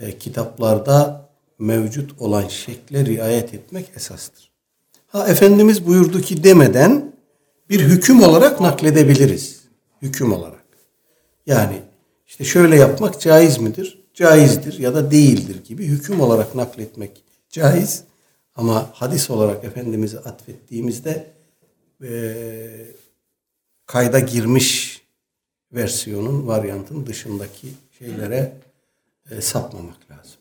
e, 0.00 0.18
kitaplarda 0.18 1.28
mevcut 1.58 2.22
olan 2.22 2.48
şekle 2.48 3.04
riayet 3.04 3.54
etmek 3.54 3.90
esastır. 3.96 4.50
Ha 5.06 5.28
Efendimiz 5.28 5.86
buyurdu 5.86 6.20
ki 6.20 6.44
demeden 6.44 7.12
bir 7.70 7.80
hüküm 7.80 8.22
olarak 8.22 8.60
nakledebiliriz. 8.60 9.60
Hüküm 10.02 10.32
olarak. 10.32 10.64
Yani 11.46 11.82
işte 12.26 12.44
şöyle 12.44 12.76
yapmak 12.76 13.20
caiz 13.20 13.58
midir? 13.58 14.04
Caizdir 14.14 14.78
ya 14.78 14.94
da 14.94 15.10
değildir 15.10 15.64
gibi 15.64 15.86
hüküm 15.86 16.20
olarak 16.20 16.54
nakletmek 16.54 17.24
caiz. 17.50 18.04
Ama 18.56 18.90
hadis 18.94 19.30
olarak 19.30 19.64
Efendimiz'e 19.64 20.18
atfettiğimizde 20.18 21.26
eee 22.02 22.86
kayda 23.86 24.18
girmiş 24.18 25.02
versiyonun, 25.72 26.46
varyantın 26.46 27.06
dışındaki 27.06 27.68
şeylere 27.98 28.52
e, 29.30 29.40
sapmamak 29.40 30.10
lazım. 30.10 30.36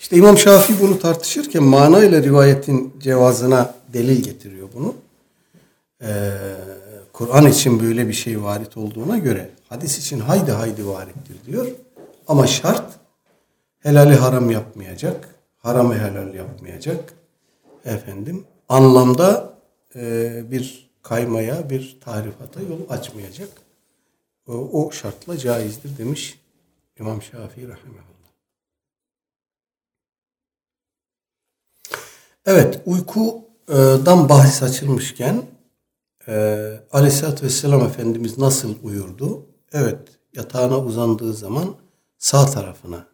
İşte 0.00 0.16
İmam 0.16 0.38
Şafii 0.38 0.80
bunu 0.80 0.98
tartışırken 0.98 1.62
mana 1.62 2.04
ile 2.04 2.22
rivayetin 2.22 2.94
cevazına 3.00 3.74
delil 3.92 4.22
getiriyor 4.22 4.68
bunu. 4.74 4.94
Ee, 6.02 6.32
Kur'an 7.12 7.46
için 7.46 7.80
böyle 7.80 8.08
bir 8.08 8.12
şey 8.12 8.42
varit 8.42 8.76
olduğuna 8.76 9.18
göre 9.18 9.50
hadis 9.68 9.98
için 9.98 10.20
haydi 10.20 10.50
haydi 10.50 10.86
varittir 10.86 11.36
diyor. 11.46 11.66
Ama 12.28 12.46
şart 12.46 12.92
helali 13.78 14.14
haram 14.14 14.50
yapmayacak, 14.50 15.28
haramı 15.60 15.94
helal 15.94 16.34
yapmayacak. 16.34 17.14
Efendim 17.84 18.46
anlamda 18.68 19.54
e, 19.94 20.42
bir 20.50 20.90
kaymaya, 21.02 21.70
bir 21.70 21.98
tahrifata 22.00 22.60
yol 22.60 22.90
açmayacak. 22.90 23.48
O, 24.48 24.52
o 24.52 24.90
şartla 24.90 25.38
caizdir 25.38 25.98
demiş 25.98 26.40
İmam 27.00 27.22
Şafii 27.22 27.68
rahimehullah. 27.68 28.10
Evet, 32.46 32.82
uykudan 32.86 34.28
bahis 34.28 34.62
açılmışken 34.62 35.42
e, 36.28 36.80
Aleyhisselatü 36.92 37.46
Vesselam 37.46 37.80
Efendimiz 37.80 38.38
nasıl 38.38 38.74
uyurdu? 38.82 39.46
Evet, 39.72 39.98
yatağına 40.34 40.78
uzandığı 40.78 41.34
zaman 41.34 41.76
sağ 42.18 42.46
tarafına 42.46 43.09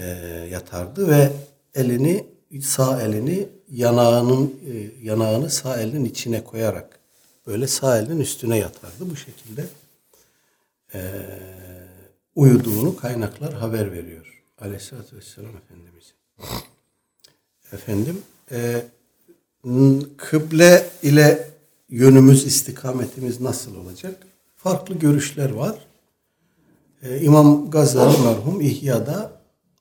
e, 0.00 0.04
yatardı 0.50 1.08
ve 1.08 1.32
elini 1.74 2.26
sağ 2.62 3.02
elini 3.02 3.48
yanağının 3.70 4.54
e, 4.72 4.90
yanağını 5.02 5.50
sağ 5.50 5.80
elinin 5.80 6.04
içine 6.04 6.44
koyarak 6.44 6.98
böyle 7.46 7.66
sağ 7.66 7.98
elinin 7.98 8.20
üstüne 8.20 8.58
yatardı. 8.58 9.10
Bu 9.10 9.16
şekilde 9.16 9.64
e, 10.94 11.00
uyuduğunu 12.34 12.96
kaynaklar 12.96 13.54
haber 13.54 13.92
veriyor. 13.92 14.44
Aleyhisselatü 14.60 15.16
Vesselam 15.16 15.52
Efendimiz. 15.56 16.14
Efendim 17.72 18.22
e, 18.52 18.84
kıble 20.16 20.90
ile 21.02 21.50
yönümüz, 21.88 22.46
istikametimiz 22.46 23.40
nasıl 23.40 23.76
olacak? 23.76 24.26
Farklı 24.56 24.94
görüşler 24.94 25.50
var. 25.50 25.86
E, 27.02 27.20
İmam 27.20 27.70
Gazali 27.70 28.22
merhum 28.22 28.60
İhya'da 28.60 29.39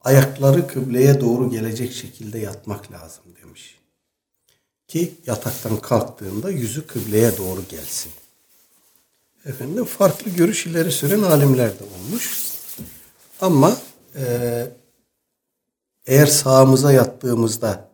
ayakları 0.09 0.67
kıbleye 0.67 1.21
doğru 1.21 1.49
gelecek 1.49 1.93
şekilde 1.93 2.39
yatmak 2.39 2.91
lazım 2.91 3.23
demiş. 3.41 3.79
Ki 4.87 5.13
yataktan 5.25 5.77
kalktığında 5.77 6.49
yüzü 6.49 6.87
kıbleye 6.87 7.37
doğru 7.37 7.63
gelsin. 7.69 8.11
Efendim 9.45 9.85
farklı 9.85 10.31
görüş 10.31 10.65
ileri 10.65 10.91
süren 10.91 11.21
alimler 11.21 11.79
de 11.79 11.83
olmuş. 11.83 12.53
Ama 13.41 13.77
e, 14.15 14.23
eğer 16.05 16.25
sağımıza 16.25 16.91
yattığımızda 16.91 17.89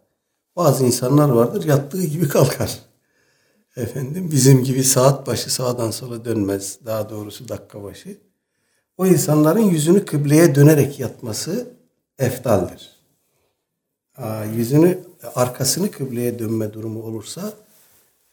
bazı 0.55 0.85
insanlar 0.85 1.29
vardır 1.29 1.63
yattığı 1.63 2.03
gibi 2.03 2.27
kalkar. 2.27 2.79
Efendim 3.77 4.31
bizim 4.31 4.63
gibi 4.63 4.83
saat 4.83 5.27
başı 5.27 5.53
sağdan 5.53 5.91
sola 5.91 6.25
dönmez. 6.25 6.79
Daha 6.85 7.09
doğrusu 7.09 7.49
dakika 7.49 7.83
başı. 7.83 8.17
O 8.97 9.05
insanların 9.05 9.59
yüzünü 9.69 10.05
kıbleye 10.05 10.55
dönerek 10.55 10.99
yatması 10.99 11.74
eftaldir. 12.19 12.95
Yüzünü 14.53 15.03
arkasını 15.35 15.91
kıbleye 15.91 16.39
dönme 16.39 16.73
durumu 16.73 17.03
olursa 17.03 17.53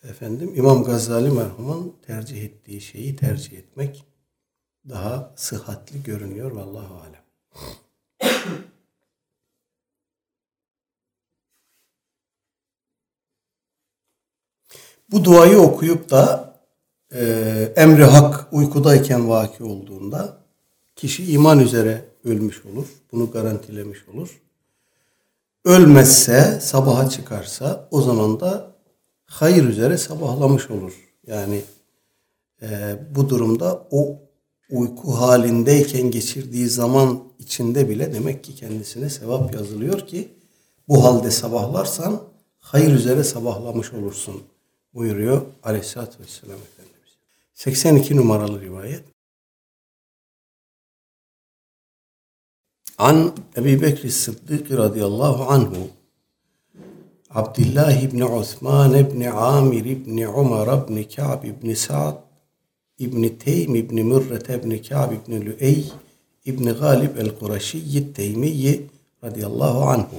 efendim 0.04 0.52
İmam 0.56 0.84
Gazali 0.84 1.30
merhumun 1.30 1.96
tercih 2.06 2.44
ettiği 2.44 2.80
şeyi 2.80 3.16
tercih 3.16 3.58
etmek 3.58 4.04
daha 4.88 5.32
sıhhatli 5.36 6.02
görünüyor 6.02 6.50
vallahu 6.50 6.94
alem. 6.94 7.22
Bu 15.10 15.24
duayı 15.24 15.58
okuyup 15.58 16.10
da 16.10 16.54
e, 17.14 17.22
emri 17.76 18.04
hak 18.04 18.52
uykudayken 18.52 19.28
vaki 19.28 19.64
olduğunda 19.64 20.36
kişi 20.96 21.32
iman 21.32 21.58
üzere 21.58 22.11
ölmüş 22.24 22.62
olur. 22.66 22.86
Bunu 23.12 23.30
garantilemiş 23.30 24.08
olur. 24.08 24.40
Ölmezse, 25.64 26.58
sabaha 26.62 27.08
çıkarsa 27.08 27.88
o 27.90 28.02
zaman 28.02 28.40
da 28.40 28.76
hayır 29.26 29.64
üzere 29.64 29.98
sabahlamış 29.98 30.70
olur. 30.70 30.92
Yani 31.26 31.60
e, 32.62 32.98
bu 33.14 33.28
durumda 33.28 33.86
o 33.90 34.18
uyku 34.70 35.12
halindeyken 35.12 36.10
geçirdiği 36.10 36.68
zaman 36.68 37.22
içinde 37.38 37.88
bile 37.88 38.14
demek 38.14 38.44
ki 38.44 38.54
kendisine 38.54 39.10
sevap 39.10 39.54
yazılıyor 39.54 40.06
ki 40.06 40.28
bu 40.88 41.04
halde 41.04 41.30
sabahlarsan 41.30 42.22
hayır 42.58 42.92
üzere 42.94 43.24
sabahlamış 43.24 43.92
olursun 43.92 44.42
buyuruyor 44.94 45.42
Aleyhisselatü 45.62 46.22
Vesselam 46.22 46.58
Efendimiz. 46.58 47.10
82 47.54 48.16
numaralı 48.16 48.60
rivayet. 48.60 49.11
An 52.98 53.32
Ebi 53.56 53.82
Bekir 53.82 54.10
Sıddık 54.10 54.70
radıyallahu 54.70 55.44
anhu 55.44 55.88
Abdullah 57.30 58.02
ibn 58.02 58.20
Osman 58.20 58.94
ibn 58.94 59.20
Amir 59.20 59.84
ibn 59.84 60.22
Umar 60.22 60.66
ibn 60.66 61.02
Ka'b 61.16 61.44
ibn 61.44 61.74
Sa'd 61.74 62.16
ibn 62.98 63.28
Teym 63.28 63.74
ibn 63.74 63.94
Mürret 64.06 64.50
ibn 64.50 64.82
Ka'b 64.88 65.12
ibn 65.12 65.46
Lüey 65.46 65.92
ibn 66.44 66.64
Galib 66.64 67.16
el-Kureşiyyi 67.16 68.12
Teymiyi 68.12 68.90
radıyallahu 69.24 69.82
anhu. 69.82 70.16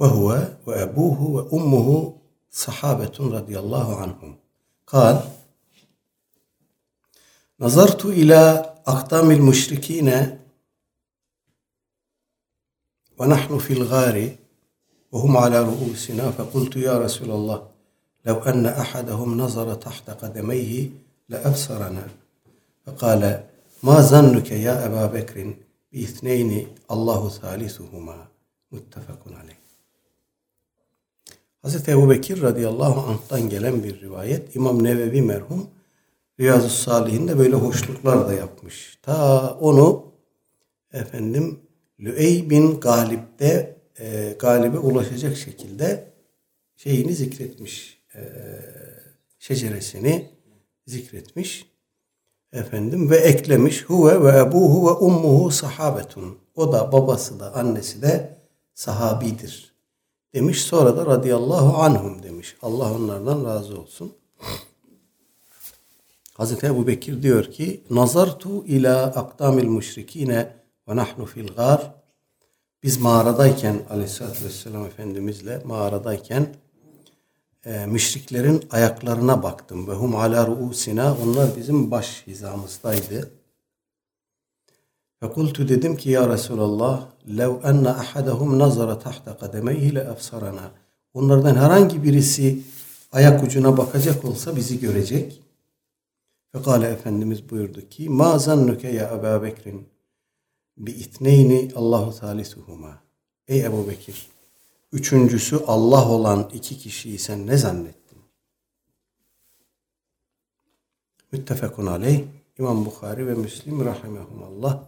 Ve 0.00 0.06
huve 0.06 0.48
ve 0.66 0.80
ebuhu 0.80 1.38
ve 1.38 1.42
ummuhu 1.42 2.14
sahabetun 2.50 3.32
radıyallahu 3.32 3.96
anhum. 3.96 4.36
Kal 4.86 5.22
Nazartu 7.60 8.12
ila 8.12 8.74
akdamil 8.86 9.38
müşrikine 9.38 10.39
ونحن 13.19 13.57
في 13.57 13.73
الغار 13.73 14.35
وهم 15.11 15.37
على 15.37 15.59
رؤوسنا 15.63 16.31
فقلت 16.31 16.75
يا 16.75 16.97
رسول 16.97 17.31
الله 17.31 17.67
لو 18.25 18.35
أن 18.35 18.65
أحدهم 18.65 19.37
نظر 19.37 19.73
تحت 19.73 20.09
قدميه 20.09 20.89
لأبصرنا 21.29 22.07
فقال 22.85 23.43
ما 23.83 24.01
ظنك 24.01 24.51
يا 24.51 24.85
أبا 24.85 25.05
بكر 25.05 25.53
باثنين 25.93 26.67
الله 26.91 27.29
ثالثهما 27.29 28.27
متفق 28.71 29.21
عليه 29.27 29.65
Hazreti 31.65 31.91
Ebu 31.91 32.09
Bekir 32.09 32.41
radıyallahu 32.41 32.99
anh'tan 33.09 33.49
gelen 33.49 33.83
bir 33.83 34.01
rivayet. 34.01 34.55
İmam 34.55 34.83
Nevevi 34.83 35.21
merhum 35.21 35.67
Riyazu 36.39 36.69
Salihinde 36.69 37.39
böyle 37.39 37.55
hoşluklar 37.55 38.27
da 38.27 38.33
yapmış. 38.33 38.99
Ta 39.01 39.49
onu 39.61 40.03
efendim 40.93 41.59
Lüey 42.00 42.50
bin 42.50 42.80
Galip'te 42.80 43.76
e, 44.00 44.36
galibe 44.38 44.78
ulaşacak 44.78 45.36
şekilde 45.36 46.12
şeyini 46.76 47.14
zikretmiş. 47.14 48.02
E, 48.14 48.20
şeceresini 49.38 50.30
zikretmiş. 50.86 51.70
Efendim 52.52 53.10
ve 53.10 53.16
eklemiş 53.16 53.84
huve 53.84 54.24
ve 54.24 54.38
ebuhu 54.38 54.86
ve 54.86 54.90
ummuhu 54.90 55.50
sahabetun. 55.50 56.38
O 56.56 56.72
da 56.72 56.92
babası 56.92 57.40
da 57.40 57.54
annesi 57.54 58.02
de 58.02 58.36
sahabidir. 58.74 59.74
Demiş 60.34 60.62
sonra 60.62 60.96
da 60.96 61.06
radıyallahu 61.06 61.82
anhum 61.82 62.22
demiş. 62.22 62.56
Allah 62.62 62.94
onlardan 62.94 63.44
razı 63.44 63.80
olsun. 63.80 64.12
Hazreti 66.34 66.66
Ebu 66.66 66.86
Bekir 66.86 67.22
diyor 67.22 67.44
ki 67.44 67.84
nazartu 67.90 68.66
ila 68.66 69.04
akdamil 69.04 69.64
müşrikine 69.64 70.59
ve 70.90 70.96
nahnu 70.96 71.26
fil 71.26 71.54
gar 71.56 71.94
biz 72.82 73.00
mağaradayken 73.00 73.78
aleyhissalatü 73.90 74.44
vesselam 74.44 74.86
efendimizle 74.86 75.62
mağaradayken 75.64 76.46
e, 77.66 77.86
müşriklerin 77.86 78.64
ayaklarına 78.70 79.42
baktım. 79.42 79.88
Ve 79.88 79.92
hum 79.92 80.16
ala 80.16 80.46
ruusina 80.46 81.16
onlar 81.24 81.56
bizim 81.56 81.90
baş 81.90 82.26
hizamızdaydı. 82.26 83.30
Ve 85.22 85.32
kultu 85.32 85.68
dedim 85.68 85.96
ki 85.96 86.10
ya 86.10 86.28
Resulallah 86.28 87.06
lev 87.38 87.52
enne 87.64 87.88
ahadahum 87.88 88.58
nazara 88.58 88.98
tahta 88.98 89.38
kademeyhi 89.38 89.94
le 89.94 90.00
efsarana. 90.00 90.70
Onlardan 91.14 91.54
herhangi 91.54 92.02
birisi 92.02 92.62
ayak 93.12 93.44
ucuna 93.44 93.76
bakacak 93.76 94.24
olsa 94.24 94.56
bizi 94.56 94.80
görecek. 94.80 95.42
Fekale 96.52 96.86
Efendimiz 96.86 97.50
buyurdu 97.50 97.88
ki 97.88 98.08
ma 98.08 98.38
zannuke 98.38 98.88
ya 98.88 99.10
Ebu 99.18 99.42
Bekir'in 99.42 99.88
bi 100.80 100.90
itneyni 100.90 101.72
Allahu 101.74 102.12
salisuhuma. 102.12 103.02
Ey 103.48 103.64
Ebu 103.64 103.88
Bekir, 103.88 104.28
üçüncüsü 104.92 105.56
Allah 105.66 106.08
olan 106.08 106.50
iki 106.52 106.78
kişiyi 106.78 107.18
sen 107.18 107.46
ne 107.46 107.56
zannettin? 107.56 108.18
Müttefekun 111.32 111.86
aleyh. 111.86 112.24
İmam 112.58 112.86
Bukhari 112.86 113.26
ve 113.26 113.34
Müslim 113.34 113.84
rahimehumallah 113.84 114.82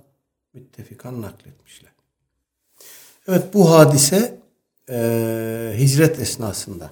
müttefikan 0.55 1.23
nakletmişler. 1.23 1.93
Evet 3.29 3.55
bu 3.55 3.71
hadise 3.71 4.41
e, 4.91 5.75
hicret 5.79 6.19
esnasında 6.19 6.91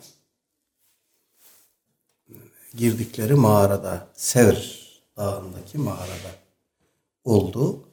girdikleri 2.75 3.35
mağarada, 3.35 4.09
Sevr 4.15 4.81
dağındaki 5.17 5.79
mağarada 5.79 6.31
oldu. 7.25 7.90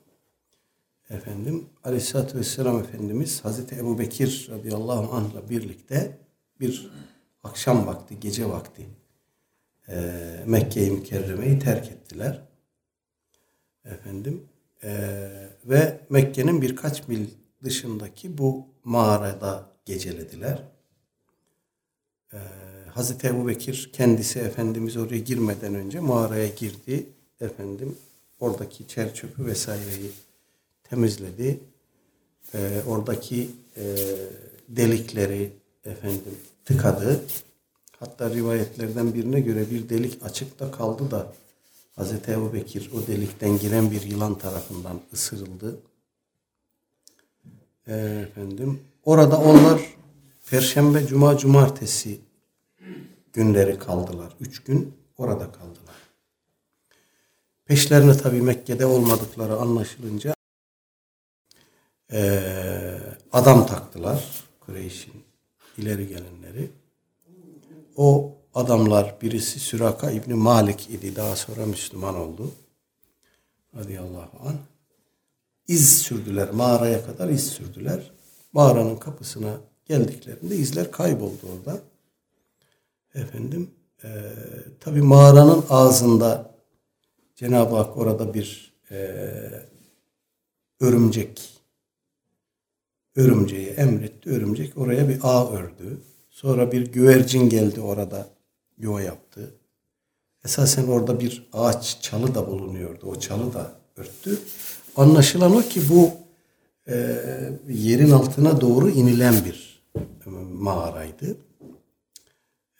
Efendim 1.09 1.65
Aleyhisselatü 1.83 2.37
Vesselam 2.37 2.79
Efendimiz 2.79 3.45
Hazreti 3.45 3.75
Ebu 3.75 3.99
Bekir 3.99 4.47
radıyallahu 4.51 5.15
anh'la 5.15 5.49
birlikte 5.49 6.17
bir 6.59 6.91
akşam 7.43 7.87
vakti, 7.87 8.19
gece 8.19 8.49
vakti 8.49 8.85
e, 9.89 9.95
Mekke-i 10.45 10.91
Mükerreme'yi 10.91 11.59
terk 11.59 11.91
ettiler. 11.91 12.41
Efendim 13.85 14.43
e, 14.83 15.19
ve 15.65 15.99
Mekke'nin 16.09 16.61
birkaç 16.61 17.07
mil 17.07 17.27
dışındaki 17.63 18.37
bu 18.37 18.67
mağarada 18.83 19.69
gecelediler. 19.85 20.63
E, 22.33 22.39
Hazreti 22.93 23.27
Ebu 23.27 23.47
Bekir 23.47 23.89
kendisi 23.93 24.39
Efendimiz 24.39 24.97
oraya 24.97 25.19
girmeden 25.19 25.75
önce 25.75 25.99
mağaraya 25.99 26.47
girdi. 26.47 27.09
Efendim 27.41 27.97
oradaki 28.39 28.87
çer 28.87 29.13
çöpü 29.13 29.45
vesaireyi 29.45 30.11
temizledi. 30.89 31.59
E, 32.53 32.81
oradaki 32.87 33.49
e, 33.77 33.95
delikleri 34.69 35.51
efendim 35.85 36.37
tıkadı. 36.65 37.21
Hatta 37.99 38.29
rivayetlerden 38.29 39.13
birine 39.13 39.39
göre 39.39 39.71
bir 39.71 39.89
delik 39.89 40.23
açıkta 40.23 40.71
kaldı 40.71 41.11
da 41.11 41.33
Hazreti 41.95 42.31
Ebu 42.31 42.53
Bekir 42.53 42.91
o 42.93 43.07
delikten 43.07 43.59
giren 43.59 43.91
bir 43.91 44.01
yılan 44.01 44.37
tarafından 44.37 45.01
ısırıldı. 45.13 45.79
E, 47.87 47.95
efendim 48.29 48.79
orada 49.05 49.37
onlar 49.37 49.81
Perşembe, 50.49 51.07
Cuma, 51.07 51.37
Cumartesi 51.37 52.19
günleri 53.33 53.79
kaldılar. 53.79 54.33
Üç 54.39 54.63
gün 54.63 54.93
orada 55.17 55.51
kaldılar. 55.51 55.95
Peşlerine 57.65 58.17
tabi 58.17 58.41
Mekke'de 58.41 58.85
olmadıkları 58.85 59.55
anlaşılınca 59.57 60.36
e, 62.11 62.41
adam 63.31 63.65
taktılar 63.65 64.43
Kureyş'in 64.59 65.23
ileri 65.77 66.07
gelenleri. 66.07 66.69
O 67.95 68.37
adamlar 68.53 69.15
birisi 69.21 69.59
Süraka 69.59 70.11
İbni 70.11 70.33
Malik 70.33 70.89
idi. 70.89 71.15
Daha 71.15 71.35
sonra 71.35 71.65
Müslüman 71.65 72.15
oldu. 72.15 72.51
Radıyallahu 73.75 74.47
anh. 74.47 74.57
İz 75.67 76.01
sürdüler. 76.01 76.51
Mağaraya 76.51 77.05
kadar 77.05 77.29
iz 77.29 77.47
sürdüler. 77.47 78.11
Mağaranın 78.53 78.95
kapısına 78.95 79.57
geldiklerinde 79.85 80.55
izler 80.55 80.91
kayboldu 80.91 81.41
orada. 81.57 81.79
Efendim 83.15 83.71
e, 84.03 84.09
tabi 84.79 85.01
mağaranın 85.01 85.65
ağzında 85.69 86.51
Cenab-ı 87.35 87.75
Hak 87.75 87.97
orada 87.97 88.33
bir 88.33 88.73
e, 88.91 88.97
örümcek 90.79 91.56
örümceği 93.17 93.67
emretti. 93.67 94.29
Örümcek 94.29 94.77
oraya 94.77 95.09
bir 95.09 95.19
ağ 95.23 95.51
ördü. 95.51 96.01
Sonra 96.29 96.71
bir 96.71 96.87
güvercin 96.87 97.49
geldi 97.49 97.81
orada 97.81 98.27
yuva 98.77 99.01
yaptı. 99.01 99.51
Esasen 100.45 100.87
orada 100.87 101.19
bir 101.19 101.49
ağaç 101.53 102.01
çalı 102.01 102.35
da 102.35 102.47
bulunuyordu. 102.47 103.05
O 103.05 103.19
çalı 103.19 103.53
da 103.53 103.71
örttü. 103.97 104.39
Anlaşılan 104.95 105.55
o 105.55 105.61
ki 105.61 105.81
bu 105.89 106.11
e, 106.87 107.19
yerin 107.69 108.11
altına 108.11 108.61
doğru 108.61 108.89
inilen 108.89 109.45
bir 109.45 109.83
e, 109.95 110.29
mağaraydı. 110.53 111.37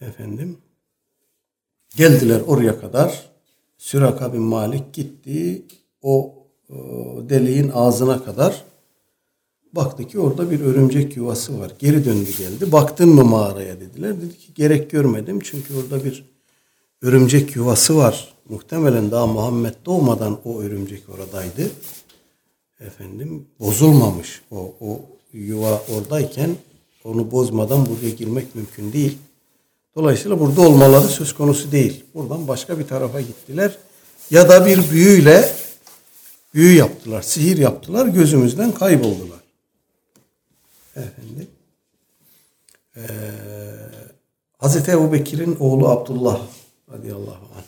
Efendim 0.02 0.58
geldiler 1.96 2.42
oraya 2.48 2.80
kadar. 2.80 3.30
Süraka 3.78 4.34
bin 4.34 4.42
Malik 4.42 4.94
gitti. 4.94 5.66
O, 6.02 6.34
o 6.70 6.76
deliğin 7.30 7.72
ağzına 7.74 8.24
kadar 8.24 8.64
Baktı 9.78 10.08
ki 10.08 10.20
orada 10.20 10.52
bir 10.52 10.60
örümcek 10.60 11.18
yuvası 11.18 11.60
var. 11.60 11.72
Geri 11.80 12.06
döndü 12.06 12.30
geldi. 12.38 12.72
Baktın 12.72 13.10
mı 13.10 13.24
mağaraya 13.24 13.80
dediler. 13.80 14.22
Dedi 14.22 14.38
ki 14.38 14.54
gerek 14.56 14.92
görmedim 14.92 15.40
çünkü 15.44 15.74
orada 15.76 16.06
bir 16.06 16.26
örümcek 17.02 17.56
yuvası 17.56 17.98
var 17.98 18.34
muhtemelen 18.50 19.12
daha 19.12 19.28
Muhammed 19.28 19.74
doğmadan 19.86 20.40
o 20.46 20.62
örümcek 20.62 21.10
oradaydı. 21.10 21.72
Efendim 22.80 23.46
bozulmamış. 23.60 24.42
O, 24.52 24.74
o 24.82 25.00
yuva 25.34 25.82
oradayken 25.96 26.56
onu 27.04 27.32
bozmadan 27.32 27.86
buraya 27.86 28.10
girmek 28.10 28.56
mümkün 28.56 28.94
değil. 28.94 29.18
Dolayısıyla 29.96 30.40
burada 30.40 30.62
olmaları 30.62 31.08
söz 31.08 31.34
konusu 31.34 31.72
değil. 31.72 32.04
Buradan 32.14 32.48
başka 32.48 32.80
bir 32.80 32.88
tarafa 32.88 33.22
gittiler. 33.22 33.78
Ya 34.32 34.50
da 34.50 34.66
bir 34.66 34.92
büyüyle 34.92 35.50
büyü 36.54 36.78
yaptılar, 36.78 37.22
sihir 37.22 37.58
yaptılar, 37.58 38.06
gözümüzden 38.06 38.72
kayboldular. 38.72 39.37
Efendim. 40.98 41.48
Ee, 42.96 43.02
Hazreti 44.58 44.92
Ebu 44.92 45.14
Bekir'in 45.14 45.56
oğlu 45.60 45.88
Abdullah 45.88 46.48
radıyallahu 46.92 47.48
anh. 47.56 47.64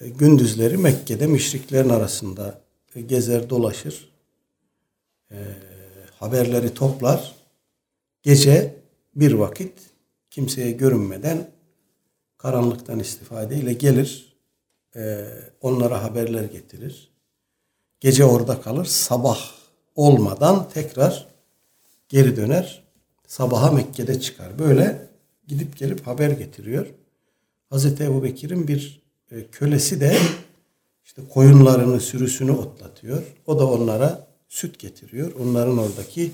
E, 0.00 0.08
gündüzleri 0.08 0.76
Mekke'de 0.76 1.26
müşriklerin 1.26 1.88
arasında 1.88 2.60
e, 2.94 3.00
gezer 3.00 3.50
dolaşır. 3.50 4.08
E, 5.30 5.36
haberleri 6.18 6.74
toplar. 6.74 7.34
Gece 8.22 8.76
bir 9.14 9.32
vakit 9.32 9.72
kimseye 10.30 10.70
görünmeden 10.70 11.50
karanlıktan 12.38 13.00
istifadeyle 13.00 13.72
gelir. 13.72 14.36
E, 14.96 15.26
onlara 15.60 16.02
haberler 16.02 16.44
getirir. 16.44 17.10
Gece 18.00 18.24
orada 18.24 18.60
kalır. 18.60 18.84
Sabah 18.84 19.38
olmadan 19.94 20.68
tekrar 20.68 21.33
geri 22.14 22.36
döner. 22.36 22.82
Sabaha 23.26 23.70
Mekke'de 23.70 24.20
çıkar. 24.20 24.58
Böyle 24.58 25.08
gidip 25.48 25.76
gelip 25.76 26.06
haber 26.06 26.30
getiriyor. 26.30 26.86
Hazreti 27.70 28.04
Ebu 28.04 28.22
Bekir'in 28.22 28.68
bir 28.68 29.02
e, 29.30 29.46
kölesi 29.46 30.00
de 30.00 30.16
işte 31.04 31.22
koyunlarını, 31.28 32.00
sürüsünü 32.00 32.52
otlatıyor. 32.52 33.22
O 33.46 33.58
da 33.58 33.70
onlara 33.70 34.26
süt 34.48 34.78
getiriyor. 34.78 35.32
Onların 35.40 35.78
oradaki 35.78 36.32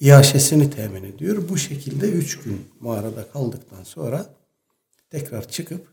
iaşesini 0.00 0.70
temin 0.70 1.04
ediyor. 1.04 1.48
Bu 1.48 1.58
şekilde 1.58 2.10
üç 2.10 2.38
gün 2.38 2.64
mağarada 2.80 3.28
kaldıktan 3.32 3.84
sonra 3.84 4.26
tekrar 5.10 5.48
çıkıp 5.48 5.86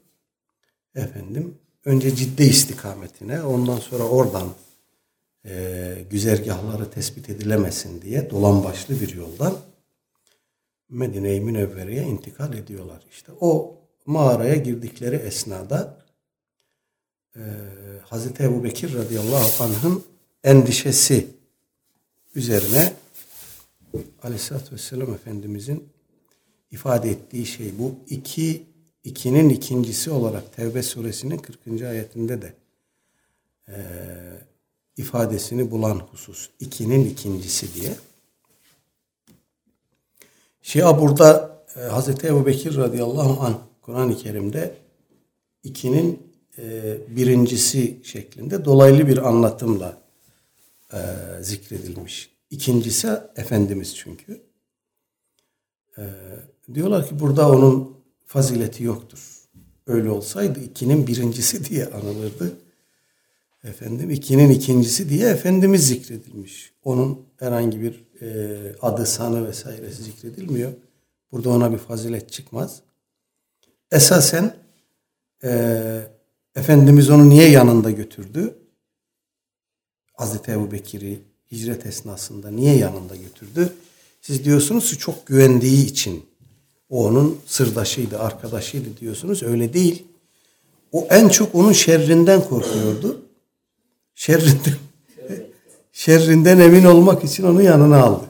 efendim 0.96 1.56
önce 1.86 2.16
ciddi 2.16 2.44
istikametine 2.44 3.44
ondan 3.44 3.80
sonra 3.80 4.04
oradan 4.04 4.48
e, 5.48 5.96
güzergahları 6.10 6.90
tespit 6.90 7.30
edilemesin 7.30 8.02
diye 8.02 8.30
dolan 8.30 8.64
başlı 8.64 9.02
bir 9.02 9.16
yoldan 9.16 9.58
Medine-i 10.90 11.42
Münevvere'ye 11.42 12.04
intikal 12.04 12.54
ediyorlar. 12.54 13.04
İşte 13.12 13.32
o 13.40 13.78
mağaraya 14.06 14.56
girdikleri 14.56 15.16
esnada 15.16 15.98
e, 17.36 17.42
Hazreti 18.04 18.44
Ebu 18.44 18.64
Bekir 18.64 18.96
radıyallahu 18.96 19.64
anh'ın 19.64 20.04
endişesi 20.44 21.28
üzerine 22.36 22.94
Aleyhisselatü 24.24 24.76
Vesselam 24.76 25.14
Efendimizin 25.14 25.90
ifade 26.72 27.10
ettiği 27.10 27.46
şey 27.46 27.80
bu. 27.80 27.96
iki 28.08 28.64
ikinin 29.04 29.50
ikincisi 29.50 30.12
olarak 30.12 30.54
Tevbe 30.54 30.84
suresinin 30.84 31.38
40. 31.38 31.82
ayetinde 31.82 32.42
de 32.42 32.54
e, 33.68 33.76
ifadesini 34.98 35.72
bulan 35.72 36.02
husus. 36.12 36.50
ikinin 36.60 37.10
ikincisi 37.10 37.74
diye. 37.74 37.96
Şia 40.62 41.02
burada 41.02 41.58
e, 41.76 41.80
Hazreti 41.80 42.28
Ebu 42.28 42.46
Bekir 42.46 42.78
radıyallahu 42.78 43.44
anh 43.44 43.56
Kur'an-ı 43.82 44.18
Kerim'de 44.18 44.76
ikinin 45.64 46.34
e, 46.58 46.98
birincisi 47.08 48.00
şeklinde 48.04 48.66
dolaylı 48.66 49.08
bir 49.08 49.28
anlatımla 49.28 50.02
e, 50.94 51.00
zikredilmiş. 51.42 52.30
İkincisi 52.50 53.08
Efendimiz 53.36 53.96
çünkü. 53.96 54.42
E, 55.98 56.04
diyorlar 56.74 57.08
ki 57.08 57.20
burada 57.20 57.52
onun 57.52 57.98
fazileti 58.26 58.84
yoktur. 58.84 59.38
Öyle 59.88 60.10
olsaydı 60.10 60.60
ikinin 60.60 61.08
birincisi 61.08 61.66
diye 61.66 61.86
anılırdı. 61.86 62.67
Efendim 63.64 64.10
ikinin 64.10 64.50
ikincisi 64.50 65.10
diye 65.10 65.30
Efendimiz 65.30 65.88
zikredilmiş. 65.88 66.74
Onun 66.84 67.26
herhangi 67.40 67.82
bir 67.82 68.08
e, 68.22 68.76
adı, 68.82 69.06
sanı 69.06 69.48
vesairesi 69.48 70.04
zikredilmiyor. 70.04 70.72
Burada 71.32 71.50
ona 71.50 71.72
bir 71.72 71.78
fazilet 71.78 72.32
çıkmaz. 72.32 72.82
Esasen 73.92 74.56
e, 75.44 76.02
Efendimiz 76.56 77.10
onu 77.10 77.30
niye 77.30 77.50
yanında 77.50 77.92
götürdü? 77.92 78.58
Hazreti 80.14 80.52
Ebu 80.52 80.72
Bekir'i 80.72 81.20
hicret 81.52 81.86
esnasında 81.86 82.52
niye 82.52 82.78
yanında 82.78 83.16
götürdü? 83.16 83.74
Siz 84.22 84.46
diyorsunuz 84.46 84.90
ki 84.92 84.98
çok 84.98 85.28
güvendiği 85.28 85.86
için 85.86 86.26
o 86.90 87.06
onun 87.06 87.40
sırdaşıydı, 87.46 88.20
arkadaşıydı 88.20 88.98
diyorsunuz. 89.00 89.44
Öyle 89.44 89.74
değil. 89.74 90.04
O 90.92 91.08
en 91.10 91.30
çok 91.30 91.56
onun 91.56 91.72
şerrinden 91.72 92.42
korkuyordu. 92.44 93.27
Şerrinden, 94.18 94.74
şerrinden 95.92 96.60
emin 96.60 96.86
olmak 96.86 97.24
için 97.24 97.44
onu 97.44 97.62
yanına 97.62 97.98
aldı. 98.04 98.26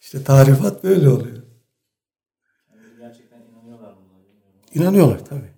İşte 0.00 0.24
tarifat 0.24 0.84
böyle 0.84 1.08
oluyor. 1.08 1.42
Gerçekten 2.98 3.40
inanıyorlar 3.40 3.94
bilmiyorum. 3.96 4.70
İnanıyorlar 4.74 5.24
tabii. 5.24 5.50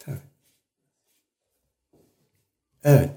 Tabii. 0.00 0.18
Evet. 2.84 3.10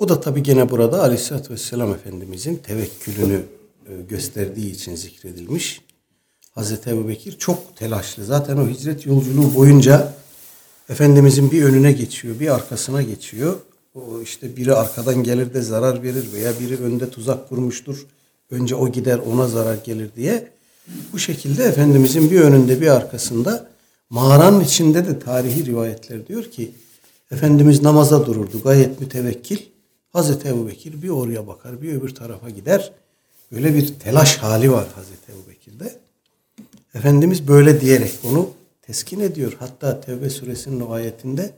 Bu 0.00 0.08
da 0.08 0.20
tabii 0.20 0.42
gene 0.42 0.70
burada 0.70 1.02
Aleyhisselatü 1.02 1.52
Vesselam 1.52 1.94
Efendimizin 1.94 2.56
tevekkülünü 2.56 3.42
e, 3.86 4.02
gösterdiği 4.08 4.72
için 4.72 4.94
zikredilmiş. 4.94 5.80
Hazreti 6.50 6.90
Ebu 6.90 7.08
Bekir 7.08 7.38
çok 7.38 7.76
telaşlı. 7.76 8.24
Zaten 8.24 8.56
o 8.56 8.68
hicret 8.68 9.06
yolculuğu 9.06 9.54
boyunca 9.54 10.12
Efendimizin 10.88 11.50
bir 11.50 11.62
önüne 11.62 11.92
geçiyor, 11.92 12.40
bir 12.40 12.54
arkasına 12.54 13.02
geçiyor. 13.02 13.56
O 13.94 14.20
işte 14.22 14.56
biri 14.56 14.74
arkadan 14.74 15.22
gelir 15.22 15.54
de 15.54 15.62
zarar 15.62 16.02
verir 16.02 16.32
veya 16.32 16.52
biri 16.60 16.76
önde 16.82 17.10
tuzak 17.10 17.48
kurmuştur. 17.48 18.06
Önce 18.50 18.74
o 18.74 18.92
gider 18.92 19.18
ona 19.18 19.48
zarar 19.48 19.76
gelir 19.84 20.10
diye. 20.16 20.48
Bu 21.12 21.18
şekilde 21.18 21.64
Efendimizin 21.64 22.30
bir 22.30 22.40
önünde 22.40 22.80
bir 22.80 22.88
arkasında 22.88 23.68
mağaranın 24.10 24.60
içinde 24.60 25.06
de 25.06 25.18
tarihi 25.18 25.66
rivayetler 25.66 26.26
diyor 26.26 26.44
ki 26.44 26.70
Efendimiz 27.30 27.82
namaza 27.82 28.26
dururdu 28.26 28.60
gayet 28.64 29.00
mütevekkil. 29.00 29.58
Hazreti 30.12 30.48
Ebu 30.48 30.68
Bekir 30.68 31.02
bir 31.02 31.08
oraya 31.08 31.46
bakar 31.46 31.82
bir 31.82 31.92
öbür 31.94 32.14
tarafa 32.14 32.50
gider. 32.50 32.92
Böyle 33.52 33.74
bir 33.74 33.98
telaş 34.00 34.36
hali 34.36 34.72
var 34.72 34.88
Hazreti 34.94 35.32
Ebu 35.32 35.50
Bekir'de. 35.50 35.98
Efendimiz 36.94 37.48
böyle 37.48 37.80
diyerek 37.80 38.12
onu 38.24 38.50
teskin 38.82 39.20
ediyor. 39.20 39.56
Hatta 39.58 40.00
Tevbe 40.00 40.30
suresinin 40.30 40.80
o 40.80 40.92
ayetinde 40.92 41.54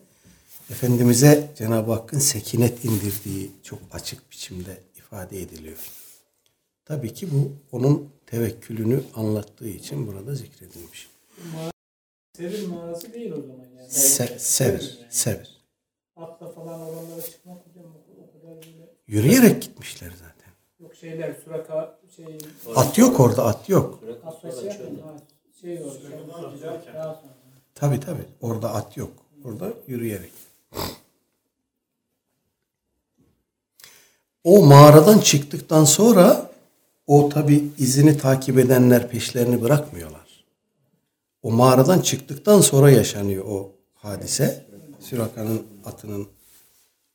Efendimiz'e 0.71 1.51
Cenab-ı 1.59 1.93
Hakk'ın 1.93 2.19
sekinet 2.19 2.85
indirdiği 2.85 3.51
çok 3.63 3.79
açık 3.93 4.31
biçimde 4.31 4.81
ifade 4.97 5.43
ediliyor. 5.43 5.79
Tabii 6.85 7.15
ki 7.15 7.29
bu 7.33 7.53
onun 7.77 8.09
tevekkülünü 8.27 9.03
anlattığı 9.15 9.69
için 9.69 10.07
burada 10.07 10.35
zikredilmiş. 10.35 11.09
Sevir 12.37 12.67
mağarası 12.67 13.13
değil 13.15 13.33
o 13.33 13.41
zaman 13.41 13.67
yani. 13.77 13.89
Se- 13.89 14.39
sever, 14.39 14.99
sever. 15.11 15.49
Atla 16.17 16.53
falan 16.53 16.81
oralara 16.81 17.23
çıkmak 17.23 17.57
hocam 17.67 17.85
Yürüyerek 19.07 19.63
gitmişler 19.63 20.11
zaten. 20.11 20.53
Yok 20.81 20.95
şeyler 20.95 21.35
suraka 21.45 21.99
şey 22.17 22.39
At 22.77 22.99
yok 22.99 23.21
orada, 23.21 23.45
at 23.45 23.69
yok. 23.69 24.01
şey 24.41 24.51
Şey 25.61 25.79
sonra. 25.79 27.23
Tabii 27.75 28.01
tabii. 28.01 28.25
Orada 28.41 28.75
at 28.75 28.97
yok. 28.97 29.13
Orada 29.45 29.73
yürüyerek. 29.87 30.33
O 34.45 34.67
mağaradan 34.67 35.19
çıktıktan 35.19 35.85
sonra 35.85 36.51
o 37.07 37.29
tabi 37.29 37.65
izini 37.79 38.19
takip 38.19 38.59
edenler 38.59 39.09
peşlerini 39.09 39.63
bırakmıyorlar. 39.63 40.45
O 41.43 41.51
mağaradan 41.51 42.01
çıktıktan 42.01 42.61
sonra 42.61 42.91
yaşanıyor 42.91 43.45
o 43.49 43.73
hadise. 43.95 44.67
Süraka'nın 45.01 45.67
atının 45.85 46.29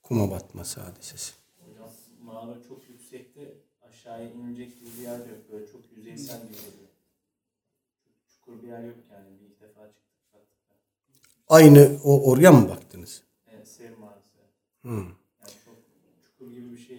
kuma 0.03 0.31
batması 0.31 0.81
hadisesi. 0.81 1.33
Hocam 1.65 1.89
mağara 2.23 2.63
çok 2.67 2.89
yüksekte 2.89 3.53
aşağıya 3.81 4.31
inecek 4.31 4.79
gibi 4.79 4.89
bir 4.97 5.03
yer 5.03 5.17
yok. 5.17 5.51
Böyle 5.51 5.67
çok 5.71 5.81
yüzeysel 5.97 6.41
bir 6.49 6.53
yer. 6.53 6.63
Çukur 8.27 8.63
bir 8.63 8.67
yer 8.67 8.83
yok 8.83 8.97
yani. 9.11 9.39
Bir 9.39 9.45
ilk 9.45 9.61
defa 9.61 9.87
çıktık. 9.87 10.41
Aynı 11.49 11.99
o 12.03 12.29
oraya 12.31 12.51
mı 12.51 12.69
baktınız? 12.69 13.23
Evet, 13.55 13.67
Sev 13.67 13.97
mağarası. 13.97 14.29
Hmm. 14.81 14.97
Yani 14.99 15.53
çok 15.65 15.75
çukur 16.25 16.51
gibi 16.51 16.71
bir 16.71 16.77
şey. 16.77 16.97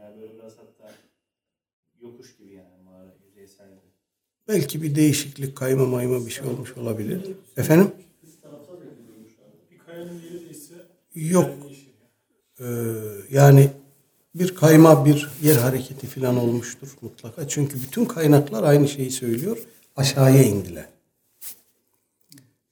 Yani 0.00 0.20
böyle 0.20 0.34
biraz 0.34 0.52
hatta 0.58 0.94
yokuş 2.00 2.36
gibi 2.36 2.54
yani 2.54 2.82
mağara 2.84 3.14
yüzeyseldi. 3.28 3.80
Belki 4.48 4.82
bir 4.82 4.94
değişiklik, 4.94 5.56
kayma 5.56 5.86
mayma 5.86 6.26
bir 6.26 6.30
şey 6.30 6.48
olmuş 6.48 6.76
olabilir. 6.76 7.36
Efendim? 7.56 7.92
Bir 9.70 9.78
kayanın 9.78 10.20
yeri 10.20 10.40
değilse 10.40 10.74
Yok. 11.14 11.71
Ee, 12.60 12.64
yani 13.30 13.70
bir 14.34 14.54
kayma, 14.54 15.06
bir 15.06 15.30
yer 15.42 15.56
hareketi 15.56 16.06
falan 16.06 16.36
olmuştur 16.36 16.88
mutlaka. 17.02 17.48
Çünkü 17.48 17.82
bütün 17.82 18.04
kaynaklar 18.04 18.62
aynı 18.62 18.88
şeyi 18.88 19.10
söylüyor. 19.10 19.58
Aşağıya 19.96 20.42
indiler. 20.42 20.88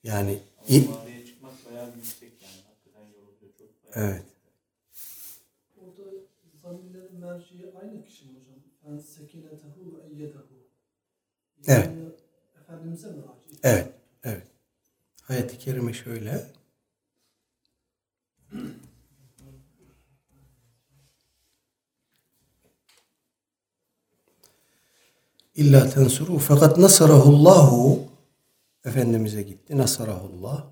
Yani 0.03 0.39
Ama 0.59 0.77
i- 0.77 0.89
mağaraya 0.89 1.27
çıkmak 1.27 1.53
bayağı 1.67 1.93
bir 1.93 1.99
yüksek 1.99 2.33
yani. 2.43 2.63
Hakikaten 2.69 3.03
yoruluyor. 3.05 3.53
Çok 3.59 3.71
bayağı 3.95 4.11
evet. 4.13 4.23
Orada 5.77 6.03
zamirlerin 6.63 7.21
merciği 7.21 7.67
aynı 7.81 8.05
kişi 8.05 8.25
mi 8.25 8.33
hocam? 8.39 8.59
Yani 8.89 9.03
sekinetehu 9.03 9.97
ve 9.97 10.09
eyyedehu. 10.15 10.45
Evet. 11.67 11.91
Efendimiz'e 12.61 13.09
mi? 13.09 13.23
Evet. 13.63 13.89
Evet. 14.25 14.43
Ayet-i 15.29 15.59
kerime 15.59 15.93
şöyle. 15.93 16.47
İlla 25.61 25.91
tensuru 25.91 26.39
fakat 26.39 26.79
nasarahullahu 26.79 27.99
Efendimiz'e 28.85 29.43
gitti. 29.43 29.79
Nasarahullah. 29.79 30.65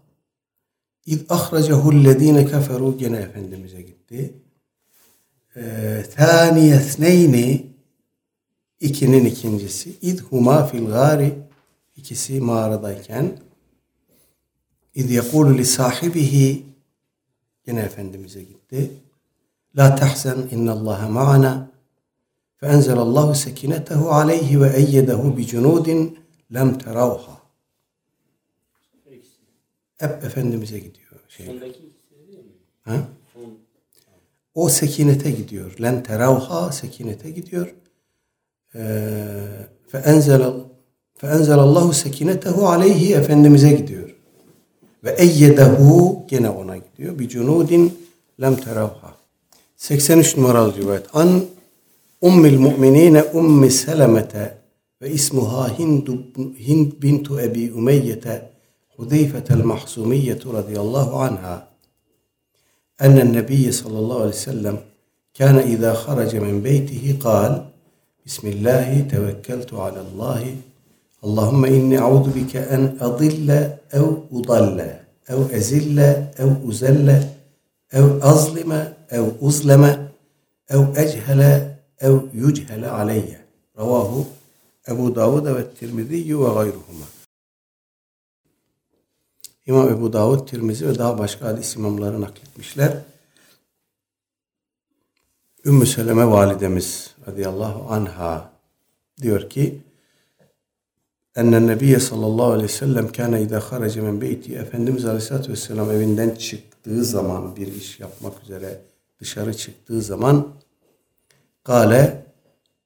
İz 1.06 1.24
ahrecehu'llezine 1.28 2.46
keferu 2.46 2.98
gene 2.98 3.16
Efendimiz'e 3.16 3.82
gitti. 3.82 4.34
Ee, 5.56 6.04
Thaniyesneyni 6.16 7.66
ikinin 8.80 9.24
ikincisi. 9.24 9.96
İz 10.02 10.22
huma 10.22 10.66
fil 10.66 10.86
gari 10.86 11.34
ikisi 11.96 12.40
mağaradayken 12.40 13.38
İz 14.94 15.10
yekulu 15.10 15.58
li 15.58 15.64
sahibihi 15.64 16.66
gene 17.66 17.80
Efendimiz'e 17.80 18.42
gitti. 18.42 18.90
La 19.76 19.96
tahzen 19.96 20.38
innallaha 20.50 21.08
ma'ana 21.08 21.70
فأنزل 22.57 22.97
الله 22.97 23.33
سكينته 23.33 24.13
عليه 24.13 24.57
وأيده 24.57 25.21
بجنود 25.37 25.87
لم 26.49 26.77
تروها 26.77 27.43
hep 29.97 30.23
Efendimiz'e 30.23 30.79
gidiyor. 30.79 31.19
Şey. 31.29 31.45
Sondaki 31.45 31.69
ikisi 31.69 32.27
değil 32.27 32.39
mi? 32.39 32.51
Ha? 32.81 32.95
Son. 33.33 33.57
O 34.55 34.69
sekinete 34.69 35.31
gidiyor. 35.31 35.75
Len 35.81 36.03
teravha 36.03 36.71
sekinete 36.71 37.31
gidiyor. 37.31 37.75
Fe 39.87 39.97
enzel 40.05 40.43
فَاَنْزَلَ 41.21 41.59
اللّٰهُ 41.67 41.93
سَكِنَتَهُ 41.93 42.65
aleyhi 42.65 43.13
Efendimiz'e 43.13 43.71
gidiyor. 43.71 44.15
Ve 45.03 45.11
eyyedehu 45.11 46.25
gene 46.27 46.49
ona 46.49 46.77
gidiyor. 46.77 47.19
Bir 47.19 47.29
cunudin 47.29 47.99
lem 48.41 48.55
teravha. 48.55 49.15
83 49.77 50.37
numaralı 50.37 50.75
rivayet. 50.75 51.05
An 51.13 51.45
ummil 52.20 52.58
mu'minine 52.58 53.22
ummi 53.22 53.70
selemete 53.70 54.54
ve 55.02 55.10
ismuha 55.10 55.78
Hind, 55.78 56.08
Hind 56.58 57.02
bintu 57.02 57.40
Ebi 57.40 57.72
Umeyyete 57.72 58.50
Hudeyfetel 58.96 59.64
Mahsumiyetu 59.64 60.54
radıyallahu 60.54 61.16
anha. 61.20 61.68
أن 63.06 63.18
النبي 63.18 63.72
صلى 63.72 63.98
الله 63.98 64.18
عليه 64.20 64.38
وسلم 64.46 64.76
كان 65.34 65.56
إذا 65.58 65.92
خرج 65.94 66.36
من 66.36 66.62
بيته 66.62 67.16
قال 67.20 67.52
بسم 68.26 68.48
الله 68.48 68.88
توكلت 69.14 69.74
على 69.74 70.00
الله 70.06 70.42
اللهم 71.24 71.64
إني 71.64 71.98
أعوذ 71.98 72.26
بك 72.38 72.56
أن 72.56 72.82
أضل 73.00 73.48
أو 73.94 74.06
أضل 74.32 74.78
أو 75.30 75.42
أزل 75.58 75.98
أو 76.42 76.50
أزل 76.68 77.08
أو 77.94 78.06
أظلم 78.32 78.72
أو 79.12 79.24
أظلم 79.48 79.84
أو 80.74 80.82
أجهل 81.02 81.40
ev 82.00 82.18
yuchele 82.34 82.90
aleyye. 82.90 83.40
Ravahu 83.78 84.26
Ebu 84.88 85.14
Davud 85.14 85.46
ve 85.46 85.70
Tirmizi 85.70 86.38
ve 86.40 86.54
gayruhuma. 86.54 87.06
İmam 89.66 89.88
Ebu 89.88 90.12
Davud, 90.12 90.48
Tirmizi 90.48 90.88
ve 90.88 90.98
daha 90.98 91.18
başka 91.18 91.46
hadis 91.46 91.76
imamları 91.76 92.20
nakletmişler. 92.20 92.98
Ümmü 95.64 95.86
Seleme 95.86 96.26
validemiz 96.26 97.14
radıyallahu 97.28 97.92
anha 97.92 98.52
diyor 99.22 99.50
ki 99.50 99.82
Enne 101.36 101.66
Nebiye 101.66 102.00
sallallahu 102.00 102.50
aleyhi 102.50 102.68
ve 102.68 102.72
sellem 102.72 103.12
kâne 103.12 103.42
idâ 103.42 103.60
harece 103.60 104.00
min 104.00 104.20
beyti 104.20 104.54
Efendimiz 104.54 105.04
aleyhissalatü 105.04 105.52
vesselam 105.52 105.90
evinden 105.90 106.30
çıktığı 106.30 107.04
zaman 107.04 107.56
bir 107.56 107.66
iş 107.66 108.00
yapmak 108.00 108.42
üzere 108.42 108.80
dışarı 109.20 109.56
çıktığı 109.56 110.02
zaman 110.02 110.48
Kale 111.68 112.24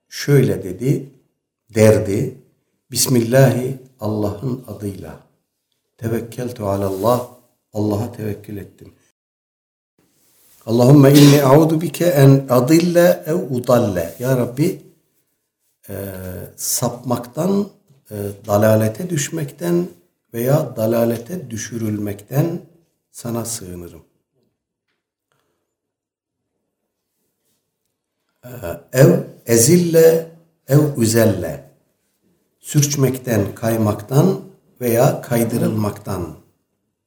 şöyle 0.08 0.62
dedi 0.64 1.10
derdi 1.74 2.34
Bismillahi 2.90 3.78
Allah'ın 4.00 4.64
adıyla 4.68 5.20
Tevekkeltu 5.98 6.66
alallah. 6.66 7.28
Allah'a 7.72 8.12
tevekkül 8.12 8.56
ettim. 8.56 8.92
Allahümme 10.66 11.12
inni 11.12 11.42
a'udu 11.42 11.80
bike 11.80 12.06
en 12.06 12.46
adille 12.48 13.22
ev 13.26 13.34
udalle. 13.34 14.14
Ya 14.18 14.36
Rabbi 14.36 14.82
e, 15.88 15.94
sapmaktan, 16.56 17.68
e, 18.10 18.16
dalalete 18.46 19.10
düşmekten 19.10 19.88
veya 20.34 20.76
dalalete 20.76 21.50
düşürülmekten 21.50 22.60
sana 23.10 23.44
sığınırım. 23.44 24.11
Ev 28.92 29.10
ezille 29.46 30.30
ev 30.68 30.80
üzelle. 30.96 31.70
Sürçmekten, 32.60 33.54
kaymaktan 33.54 34.40
veya 34.80 35.22
kaydırılmaktan 35.22 36.28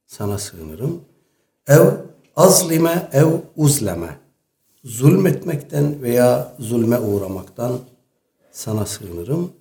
sana 0.06 0.38
sığınırım. 0.38 1.00
Ev 1.66 1.86
azlime 2.36 3.08
ev 3.12 3.26
uzleme. 3.56 4.16
Zulmetmekten 4.84 6.02
veya 6.02 6.54
zulme 6.58 6.98
uğramaktan 6.98 7.78
sana 8.52 8.86
sığınırım. 8.86 9.52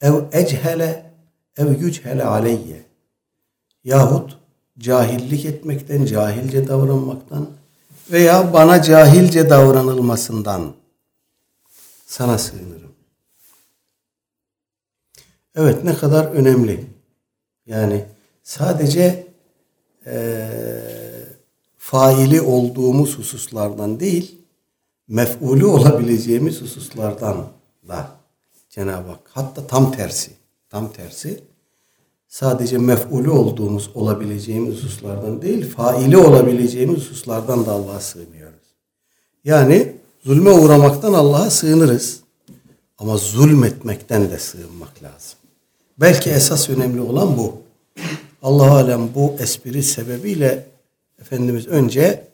Ev 0.00 0.14
echele 0.32 1.12
ev 1.56 1.80
yüchele 1.80 2.24
aleyye. 2.24 2.84
Yahut 3.84 4.38
cahillik 4.78 5.44
etmekten, 5.44 6.04
cahilce 6.04 6.68
davranmaktan 6.68 7.46
veya 8.10 8.52
bana 8.52 8.82
cahilce 8.82 9.50
davranılmasından 9.50 10.72
sana 12.12 12.38
sığınırım. 12.38 12.92
Evet 15.54 15.84
ne 15.84 15.94
kadar 15.94 16.24
önemli. 16.24 16.86
Yani 17.66 18.04
sadece 18.42 19.26
e, 20.06 20.48
faili 21.78 22.40
olduğumuz 22.40 23.18
hususlardan 23.18 24.00
değil, 24.00 24.38
mef'ulü 25.08 25.64
olabileceğimiz 25.64 26.60
hususlardan 26.60 27.48
da 27.88 28.10
Cenab-ı 28.70 29.08
Hak. 29.08 29.30
Hatta 29.30 29.66
tam 29.66 29.92
tersi. 29.92 30.30
Tam 30.70 30.92
tersi. 30.92 31.44
Sadece 32.28 32.78
mef'ulü 32.78 33.30
olduğumuz, 33.30 33.90
olabileceğimiz 33.94 34.74
hususlardan 34.74 35.42
değil, 35.42 35.70
faili 35.70 36.16
olabileceğimiz 36.16 36.96
hususlardan 36.96 37.66
da 37.66 37.72
Allah'a 37.72 38.00
sığınıyoruz. 38.00 38.76
Yani 39.44 40.01
zulme 40.22 40.50
uğramaktan 40.50 41.12
Allah'a 41.12 41.50
sığınırız. 41.50 42.20
Ama 42.98 43.16
zulmetmekten 43.16 44.30
de 44.30 44.38
sığınmak 44.38 45.02
lazım. 45.02 45.38
Belki 46.00 46.30
esas 46.30 46.70
önemli 46.70 47.00
olan 47.00 47.36
bu. 47.36 47.62
Allah 48.42 48.72
alem 48.72 49.14
bu 49.14 49.36
espri 49.38 49.82
sebebiyle 49.82 50.72
Efendimiz 51.22 51.66
önce 51.66 52.28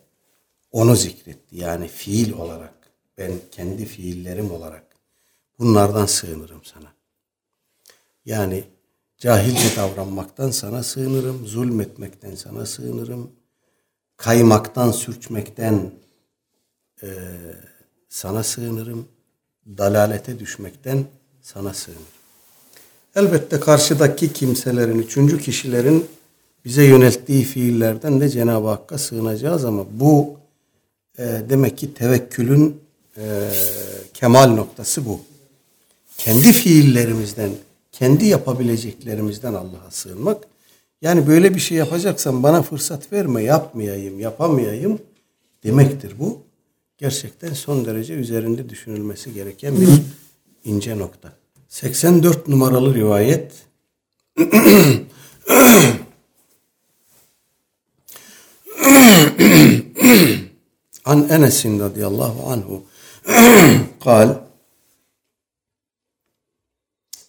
onu 0.73 0.97
zikretti. 0.97 1.57
Yani 1.57 1.89
fiil 1.89 2.33
olarak, 2.33 2.75
ben 3.19 3.33
kendi 3.51 3.85
fiillerim 3.85 4.51
olarak 4.51 4.85
bunlardan 5.59 6.07
sığınırım 6.07 6.65
sana. 6.65 6.93
Yani 8.25 8.65
cahilce 9.19 9.77
davranmaktan 9.77 10.51
sana 10.51 10.83
sığınırım, 10.83 11.47
zulmetmekten 11.47 12.35
sana 12.35 12.67
sığınırım, 12.67 13.31
kaymaktan, 14.17 14.91
sürçmekten 14.91 15.93
e, 17.03 17.09
sana 18.09 18.43
sığınırım, 18.43 19.09
dalalete 19.79 20.39
düşmekten 20.39 21.05
sana 21.43 21.75
sığınırım. 21.75 22.03
Elbette 23.17 23.61
karşıdaki 23.61 24.33
kimselerin, 24.33 24.99
üçüncü 24.99 25.41
kişilerin 25.41 26.07
bize 26.65 26.85
yönelttiği 26.85 27.45
fiillerden 27.45 28.21
de 28.21 28.29
Cenab-ı 28.29 28.69
Hakk'a 28.69 28.99
sığınacağız 28.99 29.65
ama 29.65 29.85
bu 29.93 30.37
e, 31.19 31.43
demek 31.49 31.79
ki 31.79 31.95
tevekkülün 31.95 32.81
e, 33.17 33.51
kemal 34.15 34.47
noktası 34.47 35.07
bu. 35.07 35.21
Kendi 36.19 36.53
fiillerimizden, 36.53 37.51
kendi 37.93 38.27
yapabileceklerimizden 38.27 39.55
Allah'a 39.55 39.91
sığınmak. 39.91 40.45
Yani 41.03 41.27
böyle 41.27 41.55
bir 41.55 41.61
şey 41.61 41.79
yapacaksan 41.79 42.43
bana 42.43 42.63
fırsat 42.63 43.13
verme, 43.13 43.43
yapmayayım, 43.43 44.21
yapamayayım 44.21 44.99
demektir 45.65 46.13
bu 46.19 46.48
Gerçekten 46.98 47.54
son 47.54 47.86
derece 47.86 48.14
üzerinde 48.14 48.70
düşünülmesi 48.70 49.34
gereken 49.34 49.82
bir 49.82 49.90
ince 50.64 50.98
nokta. 50.98 51.34
84 51.70 52.48
numaralı 52.48 52.94
rivayet 52.94 53.52
عن 61.06 61.20
أنس 61.36 61.60
رضي 61.86 62.04
الله 62.12 62.52
عنه 62.52 62.70
قال 64.08 64.30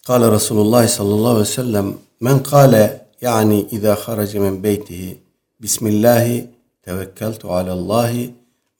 قال 0.05 0.21
رسول 0.37 0.57
الله 0.65 0.85
صلى 0.97 1.13
الله 1.17 1.31
عليه 1.31 1.41
وسلم 1.41 1.87
من 2.21 2.39
قال 2.39 2.73
يعني 3.21 3.67
إذا 3.75 3.95
خرج 3.95 4.37
من 4.37 4.61
بيته 4.61 5.17
بسم 5.59 5.87
الله 5.87 6.47
توكلت 6.83 7.45
على 7.45 7.73
الله 7.73 8.31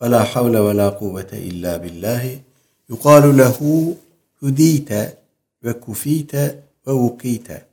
ve 0.03 0.11
la 0.11 0.24
havle 0.24 0.64
ve 0.64 0.76
la 0.76 0.98
kuvvete 0.98 1.38
illa 1.42 1.82
billahi. 1.82 2.38
Yukalu 2.88 3.38
lehu 3.38 3.96
hudite 4.40 5.16
ve 5.64 5.80
kufite 5.80 6.62
ve 6.86 6.92
vukite. 6.92 7.64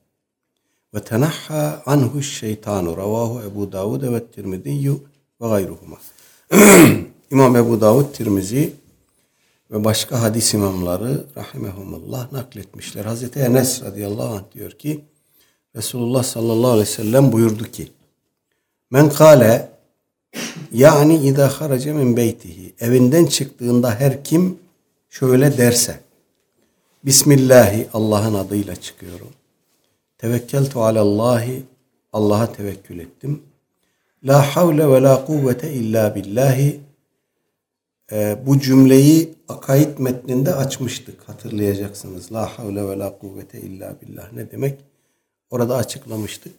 Ve 0.93 0.99
tenahha 0.99 1.84
anhu 1.86 2.23
şeytanu. 2.23 2.97
Ravahu 2.97 3.41
Ebu 3.51 3.71
Davud 3.71 4.03
ve 4.13 4.25
Tirmidiyyu 4.25 4.99
ve 5.41 5.47
gayruhuma. 5.47 5.97
İmam 7.32 7.55
Ebu 7.55 7.82
Davud 7.82 8.13
Tirmizi 8.13 8.73
ve 9.71 9.84
başka 9.84 10.21
hadis 10.21 10.53
imamları 10.53 11.25
rahimehumullah 11.38 12.32
nakletmişler. 12.32 13.05
Hazreti 13.05 13.39
Enes 13.39 13.84
radıyallahu 13.84 14.36
anh 14.36 14.53
diyor 14.53 14.71
ki 14.71 15.05
Resulullah 15.75 16.23
sallallahu 16.23 16.71
aleyhi 16.71 16.89
ve 16.89 16.91
sellem 16.91 17.32
buyurdu 17.32 17.63
ki 17.63 17.91
Men 18.91 19.09
kale 19.09 19.76
yani 20.74 21.15
idâ 21.15 21.47
harace 21.47 21.93
min 21.93 22.18
beytihi 22.18 22.74
evinden 22.80 23.26
çıktığında 23.26 23.99
her 23.99 24.24
kim 24.24 24.59
şöyle 25.09 25.57
derse 25.57 25.99
Bismillahi 27.05 27.88
Allah'ın 27.93 28.34
adıyla 28.34 28.76
çıkıyorum. 28.76 29.30
Tevekkeltu 30.18 30.84
alallahi 30.84 31.63
Allah'a 32.13 32.53
tevekkül 32.53 32.99
ettim. 32.99 33.41
La 34.24 34.55
havle 34.55 34.89
ve 34.89 35.01
la 35.01 35.26
kuvvete 35.26 35.74
illa 35.74 36.15
billahi 36.15 36.80
e, 38.11 38.38
bu 38.45 38.59
cümleyi 38.59 39.34
akaid 39.49 39.99
metninde 39.99 40.55
açmıştık 40.55 41.30
hatırlayacaksınız. 41.30 42.32
La 42.32 42.59
havle 42.59 42.88
ve 42.88 42.99
la 42.99 43.18
kuvvete 43.18 43.61
illa 43.61 43.95
billah 44.01 44.34
ne 44.34 44.51
demek? 44.51 44.80
Orada 45.49 45.76
açıklamıştık. 45.76 46.53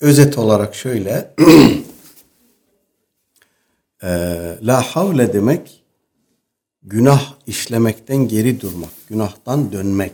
Özet 0.00 0.38
olarak 0.38 0.74
şöyle 0.74 1.34
e, 4.02 4.08
La 4.62 4.82
havle 4.82 5.32
demek 5.32 5.82
günah 6.82 7.34
işlemekten 7.46 8.28
geri 8.28 8.60
durmak, 8.60 8.90
günahtan 9.08 9.72
dönmek. 9.72 10.12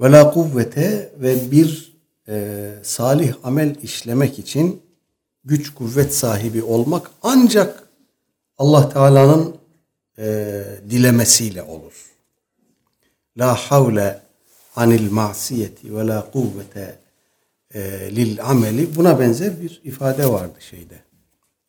Ve 0.00 0.12
la 0.12 0.30
kuvvete 0.30 1.12
ve 1.20 1.50
bir 1.50 1.94
e, 2.28 2.70
salih 2.82 3.34
amel 3.42 3.76
işlemek 3.82 4.38
için 4.38 4.82
güç 5.44 5.74
kuvvet 5.74 6.14
sahibi 6.14 6.62
olmak 6.62 7.10
ancak 7.22 7.88
Allah 8.58 8.88
Teala'nın 8.88 9.56
e, 10.18 10.64
dilemesiyle 10.90 11.62
olur. 11.62 12.10
La 13.38 13.54
havle 13.54 14.22
anil 14.76 15.10
masiyeti 15.10 15.96
ve 15.96 16.06
la 16.06 16.30
kuvvete 16.30 16.98
e, 17.74 17.80
lil 18.16 18.44
ameli 18.44 18.96
buna 18.96 19.20
benzer 19.20 19.62
bir 19.62 19.80
ifade 19.84 20.26
vardı 20.26 20.58
şeyde 20.60 21.03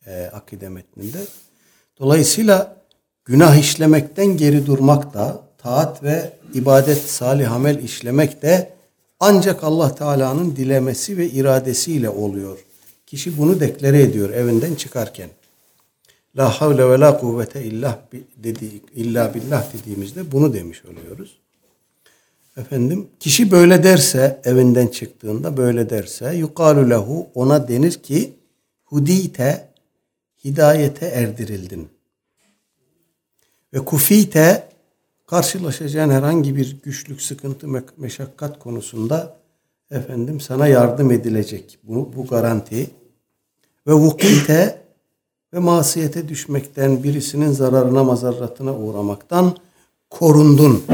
e, 0.06 0.30
akide 0.32 0.68
metninde. 0.68 1.18
Dolayısıyla 1.98 2.76
günah 3.24 3.56
işlemekten 3.56 4.36
geri 4.36 4.66
durmak 4.66 5.14
da 5.14 5.42
taat 5.58 6.02
ve 6.02 6.32
ibadet 6.54 6.98
salih 6.98 7.52
amel 7.52 7.82
işlemek 7.82 8.42
de 8.42 8.72
ancak 9.20 9.64
Allah 9.64 9.94
Teala'nın 9.94 10.56
dilemesi 10.56 11.18
ve 11.18 11.30
iradesiyle 11.30 12.10
oluyor. 12.10 12.58
Kişi 13.06 13.38
bunu 13.38 13.60
deklare 13.60 14.02
ediyor 14.02 14.30
evinden 14.30 14.74
çıkarken. 14.74 15.28
La 16.36 16.60
havle 16.60 16.90
ve 16.90 17.00
la 17.00 17.20
kuvvete 17.20 17.64
illa 17.64 18.00
dedi 18.36 18.70
illa 18.94 19.34
billah 19.34 19.72
dediğimizde 19.72 20.32
bunu 20.32 20.54
demiş 20.54 20.82
oluyoruz. 20.84 21.38
Efendim 22.56 23.08
kişi 23.20 23.50
böyle 23.50 23.82
derse 23.82 24.40
evinden 24.44 24.86
çıktığında 24.86 25.56
böyle 25.56 25.90
derse 25.90 26.36
yukalu 26.36 26.90
lehu 26.90 27.26
ona 27.34 27.68
denir 27.68 27.92
ki 27.92 28.32
hudite 28.84 29.68
hidayete 30.46 31.06
erdirildin. 31.06 31.88
Ve 33.74 33.84
kufite 33.84 34.68
karşılaşacağın 35.26 36.10
herhangi 36.10 36.56
bir 36.56 36.76
güçlük, 36.82 37.22
sıkıntı, 37.22 37.68
meşakkat 37.96 38.58
konusunda 38.58 39.36
efendim 39.90 40.40
sana 40.40 40.66
yardım 40.66 41.10
edilecek. 41.10 41.78
Bu, 41.82 42.12
bu 42.16 42.26
garanti. 42.26 42.90
Ve 43.86 43.92
vukite 43.92 44.82
ve 45.54 45.58
masiyete 45.58 46.28
düşmekten, 46.28 47.02
birisinin 47.02 47.52
zararına, 47.52 48.04
mazarratına 48.04 48.76
uğramaktan 48.76 49.56
korundun 50.10 50.84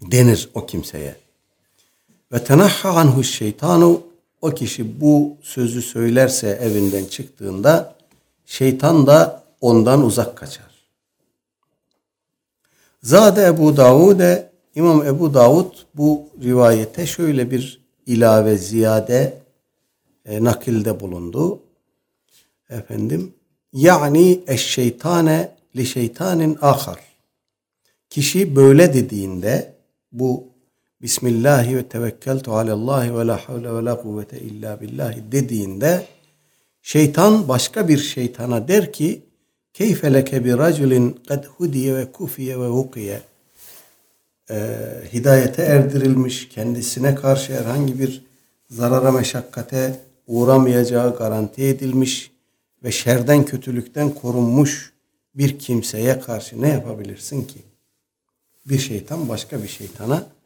denir 0.00 0.50
o 0.54 0.66
kimseye. 0.66 1.16
Ve 2.32 2.44
tenahha 2.44 2.90
anhu 2.90 3.24
şeytanu 3.24 4.07
o 4.40 4.50
kişi 4.50 5.00
bu 5.00 5.36
sözü 5.42 5.82
söylerse 5.82 6.48
evinden 6.48 7.04
çıktığında 7.04 7.94
şeytan 8.46 9.06
da 9.06 9.42
ondan 9.60 10.04
uzak 10.04 10.36
kaçar. 10.36 10.68
Zade 13.02 13.44
Ebu 13.44 13.76
Davud'e 13.76 14.50
İmam 14.74 15.06
Ebu 15.06 15.34
Davud 15.34 15.72
bu 15.94 16.28
rivayete 16.42 17.06
şöyle 17.06 17.50
bir 17.50 17.80
ilave 18.06 18.58
ziyade 18.58 19.42
e, 20.24 20.44
nakilde 20.44 21.00
bulundu. 21.00 21.60
Efendim 22.70 23.34
yani 23.72 24.40
eşşeytane 24.46 25.56
li 25.76 25.86
şeytanin 25.86 26.58
ahar. 26.60 27.00
Kişi 28.10 28.56
böyle 28.56 28.94
dediğinde 28.94 29.74
bu 30.12 30.44
Bismillahi 31.02 31.76
ve 31.76 31.88
tevekkeltu 31.88 32.52
alallahi 32.52 33.18
ve 33.18 33.26
la 33.26 33.36
havle 33.36 33.74
ve 33.74 33.84
la 33.84 34.02
kuvvete 34.02 34.40
illa 34.40 34.80
billahi 34.80 35.32
dediğinde 35.32 36.06
şeytan 36.82 37.48
başka 37.48 37.88
bir 37.88 37.98
şeytana 37.98 38.68
der 38.68 38.92
ki 38.92 39.22
keyfe 39.72 40.14
leke 40.14 40.44
bi 40.44 40.58
raculin 40.58 41.20
kad 41.28 41.44
hudiye 41.44 41.96
ve 41.96 42.12
kufiye 42.12 42.60
ve 42.60 42.66
hukiye 42.66 43.20
ee, 44.50 44.78
hidayete 45.12 45.62
erdirilmiş, 45.62 46.48
kendisine 46.48 47.14
karşı 47.14 47.52
herhangi 47.52 47.98
bir 47.98 48.22
zarara 48.70 49.12
meşakkate 49.12 50.00
uğramayacağı 50.26 51.16
garanti 51.16 51.62
edilmiş 51.64 52.30
ve 52.84 52.92
şerden 52.92 53.44
kötülükten 53.44 54.10
korunmuş 54.10 54.92
bir 55.34 55.58
kimseye 55.58 56.20
karşı 56.20 56.62
ne 56.62 56.68
yapabilirsin 56.68 57.44
ki? 57.44 57.58
Bir 58.66 58.78
şeytan 58.78 59.28
başka 59.28 59.62
bir 59.62 59.68
şeytana 59.68 60.37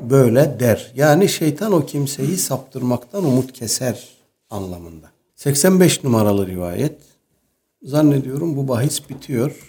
böyle 0.00 0.60
der. 0.60 0.92
Yani 0.94 1.28
şeytan 1.28 1.72
o 1.72 1.86
kimseyi 1.86 2.36
saptırmaktan 2.36 3.24
umut 3.24 3.52
keser 3.52 4.08
anlamında. 4.50 5.10
85 5.36 6.04
numaralı 6.04 6.46
rivayet. 6.46 7.00
Zannediyorum 7.82 8.56
bu 8.56 8.68
bahis 8.68 9.10
bitiyor. 9.10 9.64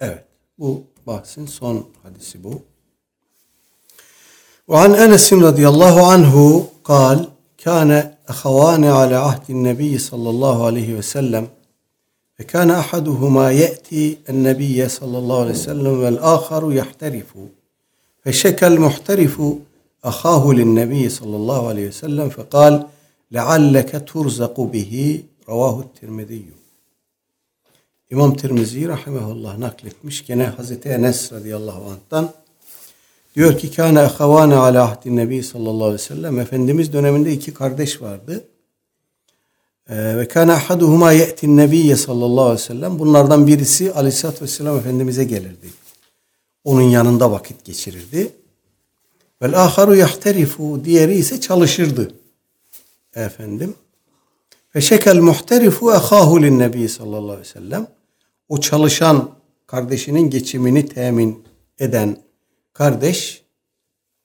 Evet. 0.00 0.24
Bu 0.58 0.84
bahsin 1.06 1.46
son 1.46 1.86
hadisi 2.02 2.44
bu. 2.44 2.62
وعن 4.68 4.92
أنس 5.04 5.26
رضي 5.48 5.64
الله 5.72 5.96
عنه 6.12 6.34
قال 6.84 7.18
كان 7.64 7.90
أخوان 8.28 8.84
على 8.84 9.16
عهد 9.26 9.46
النبي 9.56 9.98
صلى 9.98 10.28
الله 10.34 10.66
عليه 10.66 10.94
وسلم 10.98 11.48
فكان 12.38 12.70
أحدهما 12.70 13.52
يأتي 13.52 14.18
النبي 14.28 14.88
صلى 14.88 15.18
الله 15.18 15.40
عليه 15.40 15.50
وسلم 15.50 16.00
والآخر 16.02 16.72
يحترف 16.72 17.34
فشكى 18.24 18.66
المحترف 18.66 19.42
أخاه 20.04 20.52
للنبي 20.52 21.08
صلى 21.08 21.36
الله 21.36 21.68
عليه 21.68 21.88
وسلم 21.88 22.28
فقال 22.28 22.86
لعلك 23.30 24.04
ترزق 24.12 24.60
به 24.60 25.22
رواه 25.48 25.80
الترمذي 25.80 26.44
İmam 28.10 28.36
Tirmizi 28.36 28.88
rahimehullah 28.88 29.58
nakletmiş. 29.58 30.26
Gene 30.26 30.46
Hazreti 30.46 30.88
Enes 30.88 31.32
radıyallahu 31.32 31.90
anh'tan 31.90 32.30
diyor 33.36 33.58
ki 33.58 33.70
kâne 33.70 34.00
ehavâne 34.00 34.54
alâ 34.54 34.84
ahdin 34.84 35.16
nebi 35.16 35.42
sallallahu 35.42 35.84
aleyhi 35.84 35.94
ve 35.94 35.98
sellem 35.98 36.40
Efendimiz 36.40 36.92
döneminde 36.92 37.32
iki 37.32 37.54
kardeş 37.54 38.02
vardı. 38.02 38.44
Ee, 39.89 40.17
ve 40.17 40.27
kana 40.27 40.53
ahaduhuma 40.53 41.11
ye'tin 41.11 41.57
nebiyye 41.57 41.95
sallallahu 41.95 42.45
aleyhi 42.45 42.61
ve 42.61 42.65
sellem. 42.65 42.99
Bunlardan 42.99 43.47
birisi 43.47 43.93
aleyhissalatü 43.93 44.41
vesselam 44.41 44.77
Efendimiz'e 44.77 45.23
gelirdi. 45.23 45.67
Onun 46.63 46.81
yanında 46.81 47.31
vakit 47.31 47.65
geçirirdi. 47.65 48.31
Vel 49.41 49.63
aharu 49.63 49.95
yahtarifu. 49.95 50.85
Diğeri 50.85 51.15
ise 51.15 51.41
çalışırdı. 51.41 52.11
Efendim. 53.15 53.75
Ve 54.75 54.81
şekel 54.81 55.17
muhterifu 55.17 55.91
ehahu 55.91 56.41
lin 56.41 56.59
nebi 56.59 56.89
sallallahu 56.89 57.31
aleyhi 57.31 57.39
ve 57.39 57.45
sellem. 57.45 57.87
O 58.49 58.59
çalışan 58.59 59.31
kardeşinin 59.67 60.29
geçimini 60.29 60.85
temin 60.85 61.43
eden 61.79 62.17
kardeş 62.73 63.43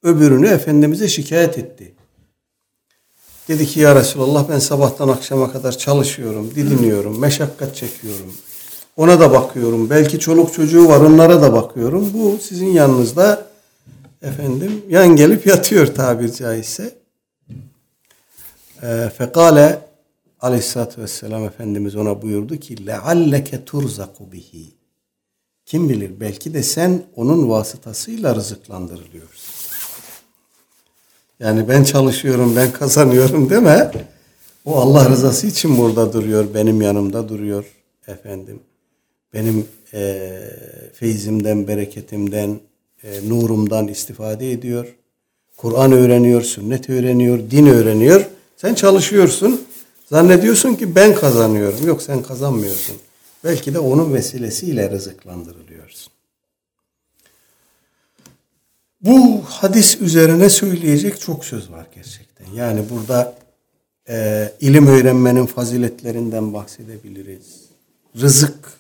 öbürünü 0.03 0.47
Efendimiz'e 0.47 1.09
şikayet 1.09 1.59
etti. 1.59 1.95
Dedi 3.49 3.67
ki 3.67 3.81
ya 3.81 3.95
Resulallah 3.95 4.49
ben 4.49 4.59
sabahtan 4.59 5.09
akşama 5.09 5.53
kadar 5.53 5.79
çalışıyorum, 5.79 6.51
didiniyorum, 6.55 7.21
meşakkat 7.21 7.77
çekiyorum. 7.77 8.35
Ona 8.97 9.21
da 9.21 9.33
bakıyorum. 9.33 9.91
Belki 9.91 10.19
çoluk 10.19 10.53
çocuğu 10.55 10.89
var 10.89 11.01
onlara 11.01 11.43
da 11.43 11.53
bakıyorum. 11.53 12.11
Bu 12.15 12.39
sizin 12.43 12.67
yanınızda 12.67 13.47
efendim 14.23 14.83
yan 14.89 15.17
gelip 15.17 15.47
yatıyor 15.53 15.87
tabir 15.87 16.33
caizse. 16.33 16.95
Ee, 18.83 19.13
fekale 19.19 19.81
aleyhissalatü 20.41 21.03
vesselam 21.03 21.45
Efendimiz 21.45 21.97
ona 21.97 22.23
buyurdu 22.23 22.57
ki 22.57 22.87
lealleke 22.87 23.65
turzaku 23.65 24.33
bihi. 24.33 24.75
Kim 25.67 25.89
bilir 25.89 26.21
belki 26.21 26.55
de 26.55 26.63
sen 26.63 27.03
onun 27.17 27.51
vasıtasıyla 27.51 28.35
rızıklandırılıyorsun. 28.35 29.54
Yani 31.41 31.69
ben 31.69 31.85
çalışıyorum, 31.85 32.57
ben 32.57 32.73
kazanıyorum 32.73 33.51
deme. 33.51 33.91
O 34.65 34.77
Allah 34.77 35.11
rızası 35.11 35.47
için 35.47 35.79
burada 35.79 36.13
duruyor, 36.13 36.47
benim 36.55 36.83
yanımda 36.83 37.29
duruyor 37.29 37.65
efendim. 38.07 38.61
Benim 39.35 39.67
e, 39.95 40.31
feyzimden, 40.95 41.69
bereketimden, 41.69 42.61
e, 43.05 43.29
nurumdan 43.29 43.89
istifade 43.89 44.53
ediyor. 44.53 44.95
Kur'an 45.57 45.93
öğreniyor, 45.93 46.43
sünnet 46.43 46.91
öğreniyor, 46.91 47.39
din 47.51 47.67
öğreniyor. 47.67 48.27
Sen 48.57 48.75
çalışıyorsun. 48.75 49.67
Zannediyorsun 50.07 50.75
ki 50.75 50.95
ben 50.95 51.15
kazanıyorum. 51.15 51.87
Yok 51.87 52.03
sen 52.03 52.23
kazanmıyorsun. 52.23 52.97
Belki 53.45 53.75
de 53.75 53.79
onun 53.79 54.15
vesilesiyle 54.15 54.91
rızıklandırılıyorsun. 54.91 56.14
Bu 59.05 59.43
hadis 59.47 60.01
üzerine 60.01 60.51
söyleyecek 60.51 61.21
çok 61.21 61.45
söz 61.45 61.71
var 61.71 61.87
gerçekten. 61.95 62.53
Yani 62.55 62.85
burada 62.91 63.35
e, 64.09 64.53
ilim 64.61 64.87
öğrenmenin 64.87 65.47
faziletlerinden 65.47 66.55
bahsedebiliriz. 66.55 67.61
Rızık 68.21 68.73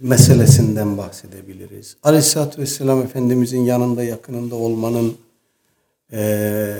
meselesinden 0.00 0.98
bahsedebiliriz. 0.98 1.96
Aleyhisselatü 2.02 2.62
Vesselam 2.62 3.02
Efendimizin 3.02 3.60
yanında 3.60 4.04
yakınında 4.04 4.54
olmanın 4.54 5.16
e, 6.12 6.74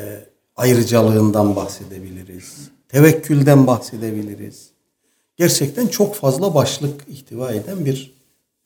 ayrıcalığından 0.56 1.56
bahsedebiliriz. 1.56 2.54
Tevekkülden 2.88 3.66
bahsedebiliriz. 3.66 4.68
Gerçekten 5.36 5.86
çok 5.86 6.14
fazla 6.14 6.54
başlık 6.54 7.04
ihtiva 7.08 7.52
eden 7.52 7.84
bir 7.84 8.14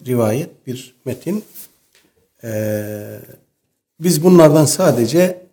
rivayet, 0.07 0.66
bir 0.66 0.94
metin. 1.05 1.44
Ee, 2.47 3.20
biz 4.01 4.24
bunlardan 4.24 4.64
sadece 4.64 5.47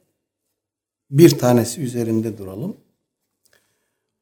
bir 1.11 1.29
tanesi 1.29 1.81
üzerinde 1.81 2.37
duralım. 2.37 2.77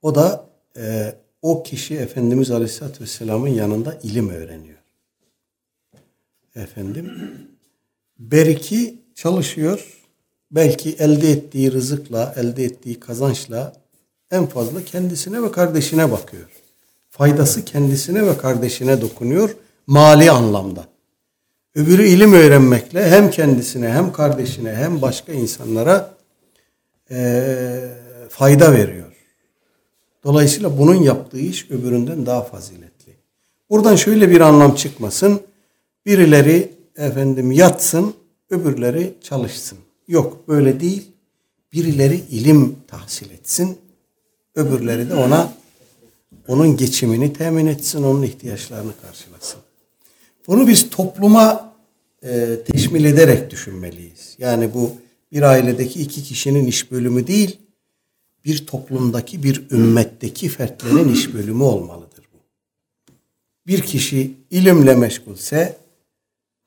O 0.01 0.15
da 0.15 0.45
e, 0.77 1.15
o 1.41 1.63
kişi 1.63 1.97
Efendimiz 1.97 2.51
Aleyhisselatü 2.51 3.03
Vesselam'ın 3.03 3.47
yanında 3.47 3.99
ilim 4.03 4.29
öğreniyor. 4.29 4.77
Efendim, 6.55 7.11
beriki 8.19 8.99
çalışıyor. 9.15 9.97
Belki 10.51 10.95
elde 10.99 11.31
ettiği 11.31 11.71
rızıkla, 11.71 12.33
elde 12.37 12.63
ettiği 12.63 12.99
kazançla 12.99 13.73
en 14.31 14.45
fazla 14.45 14.85
kendisine 14.85 15.43
ve 15.43 15.51
kardeşine 15.51 16.11
bakıyor. 16.11 16.49
Faydası 17.09 17.65
kendisine 17.65 18.27
ve 18.27 18.37
kardeşine 18.37 19.01
dokunuyor 19.01 19.55
mali 19.87 20.31
anlamda. 20.31 20.90
Öbürü 21.75 22.07
ilim 22.07 22.33
öğrenmekle 22.33 23.09
hem 23.09 23.31
kendisine 23.31 23.89
hem 23.89 24.13
kardeşine 24.13 24.75
hem 24.75 25.01
başka 25.01 25.33
insanlara 25.33 26.15
e, 27.11 27.89
fayda 28.29 28.73
veriyor. 28.73 29.11
Dolayısıyla 30.23 30.77
bunun 30.77 30.95
yaptığı 30.95 31.39
iş 31.39 31.71
öbüründen 31.71 32.25
daha 32.25 32.43
faziletli. 32.43 33.13
Buradan 33.69 33.95
şöyle 33.95 34.29
bir 34.29 34.41
anlam 34.41 34.75
çıkmasın. 34.75 35.41
Birileri 36.05 36.71
efendim 36.97 37.51
yatsın, 37.51 38.13
öbürleri 38.49 39.13
çalışsın. 39.21 39.77
Yok 40.07 40.47
böyle 40.47 40.79
değil. 40.79 41.11
Birileri 41.73 42.15
ilim 42.15 42.75
tahsil 42.87 43.31
etsin, 43.31 43.77
öbürleri 44.55 45.09
de 45.09 45.15
ona 45.15 45.53
onun 46.47 46.77
geçimini 46.77 47.33
temin 47.33 47.67
etsin, 47.67 48.03
onun 48.03 48.23
ihtiyaçlarını 48.23 48.91
karşılasın. 49.01 49.60
Bunu 50.47 50.67
biz 50.67 50.89
topluma 50.89 51.73
e, 52.23 52.57
teşmil 52.67 53.05
ederek 53.05 53.49
düşünmeliyiz. 53.49 54.35
Yani 54.37 54.73
bu 54.73 54.91
bir 55.31 55.41
ailedeki 55.41 56.01
iki 56.01 56.23
kişinin 56.23 56.65
iş 56.65 56.91
bölümü 56.91 57.27
değil, 57.27 57.57
bir 58.45 58.65
toplumdaki, 58.65 59.43
bir 59.43 59.71
ümmetteki 59.71 60.49
fertlerin 60.49 61.13
iş 61.13 61.33
bölümü 61.33 61.63
olmalıdır 61.63 62.25
bu. 62.33 62.37
Bir 63.67 63.81
kişi 63.81 64.31
ilimle 64.51 64.95
meşgulse, 64.95 65.77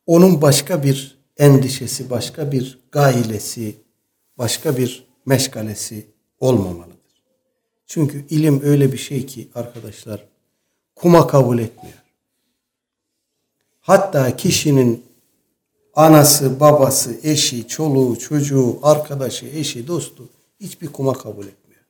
onun 0.06 0.42
başka 0.42 0.82
bir 0.82 1.18
endişesi, 1.36 2.10
başka 2.10 2.52
bir 2.52 2.78
gailesi, 2.92 3.74
başka 4.38 4.76
bir 4.76 5.06
meşgalesi 5.26 6.06
olmamalıdır. 6.40 6.94
Çünkü 7.86 8.24
ilim 8.30 8.60
öyle 8.62 8.92
bir 8.92 8.98
şey 8.98 9.26
ki 9.26 9.48
arkadaşlar, 9.54 10.24
kuma 10.94 11.26
kabul 11.26 11.58
etmiyor. 11.58 12.03
Hatta 13.86 14.36
kişinin 14.36 15.04
anası, 15.94 16.60
babası, 16.60 17.16
eşi, 17.22 17.68
çoluğu, 17.68 18.18
çocuğu, 18.18 18.78
arkadaşı, 18.82 19.46
eşi, 19.46 19.86
dostu 19.86 20.28
hiçbir 20.60 20.88
kuma 20.88 21.12
kabul 21.12 21.46
etmiyor. 21.46 21.82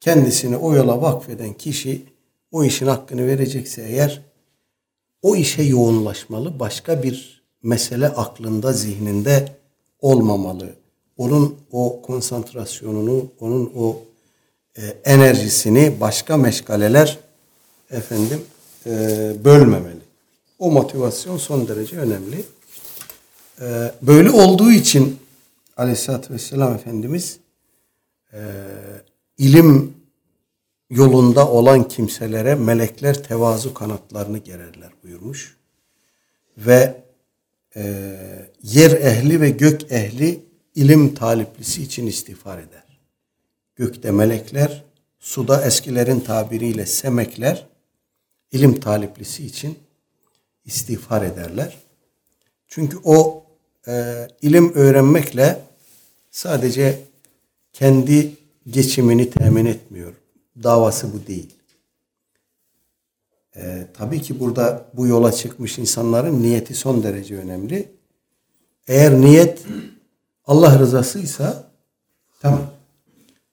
Kendisini 0.00 0.56
o 0.56 0.74
yola 0.74 1.02
vakfeden 1.02 1.52
kişi 1.52 2.02
o 2.52 2.64
işin 2.64 2.86
hakkını 2.86 3.26
verecekse 3.26 3.82
eğer 3.82 4.22
o 5.22 5.36
işe 5.36 5.62
yoğunlaşmalı. 5.62 6.60
Başka 6.60 7.02
bir 7.02 7.42
mesele 7.62 8.08
aklında, 8.08 8.72
zihninde 8.72 9.56
olmamalı. 10.00 10.74
Onun 11.16 11.56
o 11.72 12.02
konsantrasyonunu, 12.02 13.26
onun 13.40 13.72
o 13.76 13.96
e, 14.76 14.82
enerjisini 15.04 16.00
başka 16.00 16.36
meşgaleler 16.36 17.18
efendim 17.90 18.42
e, 18.86 18.90
bölmemeli. 19.44 20.01
O 20.62 20.70
motivasyon 20.70 21.36
son 21.36 21.68
derece 21.68 21.96
önemli. 21.96 22.44
Ee, 23.60 23.92
böyle 24.02 24.30
olduğu 24.30 24.72
için 24.72 25.18
Aleyhisselatü 25.76 26.34
Vesselam 26.34 26.74
Efendimiz 26.74 27.38
e, 28.32 28.40
ilim 29.38 29.94
yolunda 30.90 31.48
olan 31.48 31.88
kimselere 31.88 32.54
melekler 32.54 33.22
tevazu 33.22 33.74
kanatlarını 33.74 34.38
gererler 34.38 34.90
buyurmuş. 35.04 35.56
Ve 36.58 37.02
e, 37.76 37.82
yer 38.62 38.90
ehli 38.90 39.40
ve 39.40 39.50
gök 39.50 39.92
ehli 39.92 40.40
ilim 40.74 41.14
taliplisi 41.14 41.82
için 41.82 42.06
istiğfar 42.06 42.58
eder. 42.58 43.00
Gökte 43.76 44.10
melekler, 44.10 44.84
suda 45.18 45.64
eskilerin 45.64 46.20
tabiriyle 46.20 46.86
semekler 46.86 47.66
ilim 48.52 48.80
taliplisi 48.80 49.46
için 49.46 49.78
istiğfar 50.64 51.22
ederler. 51.22 51.78
Çünkü 52.68 52.98
o 53.04 53.44
e, 53.88 54.28
ilim 54.42 54.74
öğrenmekle 54.74 55.60
sadece 56.30 57.00
kendi 57.72 58.32
geçimini 58.70 59.30
temin 59.30 59.66
etmiyor. 59.66 60.12
Davası 60.62 61.12
bu 61.12 61.26
değil. 61.26 61.54
E, 63.56 63.86
tabii 63.94 64.22
ki 64.22 64.40
burada 64.40 64.84
bu 64.94 65.06
yola 65.06 65.32
çıkmış 65.32 65.78
insanların 65.78 66.42
niyeti 66.42 66.74
son 66.74 67.02
derece 67.02 67.36
önemli. 67.36 67.88
Eğer 68.88 69.20
niyet 69.20 69.62
Allah 70.46 70.78
rızasıysa 70.78 71.70
tamam. 72.40 72.70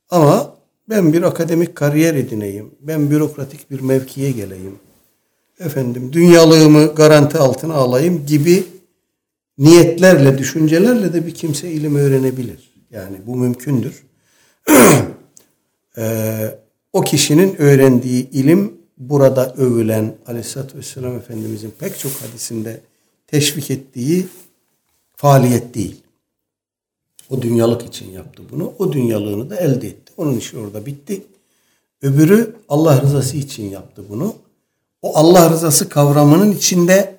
Ama 0.09 0.55
ben 0.89 1.13
bir 1.13 1.21
akademik 1.21 1.75
kariyer 1.75 2.15
edineyim. 2.15 2.71
Ben 2.81 3.11
bürokratik 3.11 3.71
bir 3.71 3.79
mevkiye 3.79 4.31
geleyim 4.31 4.79
efendim 5.59 6.13
dünyalığımı 6.13 6.95
garanti 6.95 7.37
altına 7.37 7.73
alayım 7.73 8.25
gibi 8.25 8.63
niyetlerle, 9.57 10.37
düşüncelerle 10.37 11.13
de 11.13 11.27
bir 11.27 11.33
kimse 11.33 11.71
ilim 11.71 11.95
öğrenebilir. 11.95 12.69
Yani 12.91 13.17
bu 13.27 13.35
mümkündür. 13.35 14.03
ee, 15.97 16.55
o 16.93 17.01
kişinin 17.01 17.55
öğrendiği 17.61 18.29
ilim 18.29 18.73
burada 18.97 19.53
övülen 19.53 20.15
Aleyhisselatü 20.27 20.77
Vesselam 20.77 21.15
Efendimizin 21.15 21.73
pek 21.79 21.99
çok 21.99 22.11
hadisinde 22.11 22.81
teşvik 23.27 23.71
ettiği 23.71 24.27
faaliyet 25.15 25.73
değil. 25.75 26.03
O 27.29 27.41
dünyalık 27.41 27.85
için 27.85 28.11
yaptı 28.11 28.43
bunu. 28.51 28.73
O 28.79 28.93
dünyalığını 28.93 29.49
da 29.49 29.55
elde 29.55 29.87
etti. 29.87 30.13
Onun 30.17 30.37
işi 30.37 30.57
orada 30.57 30.85
bitti. 30.85 31.21
Öbürü 32.01 32.55
Allah 32.69 33.01
rızası 33.01 33.37
için 33.37 33.69
yaptı 33.69 34.03
bunu. 34.09 34.35
O 35.01 35.17
Allah 35.17 35.49
rızası 35.49 35.89
kavramının 35.89 36.51
içinde 36.51 37.15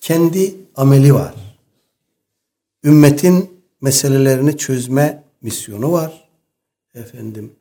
kendi 0.00 0.54
ameli 0.76 1.14
var. 1.14 1.34
Ümmetin 2.84 3.50
meselelerini 3.80 4.56
çözme 4.56 5.22
misyonu 5.42 5.92
var. 5.92 6.28
Efendim, 6.94 7.52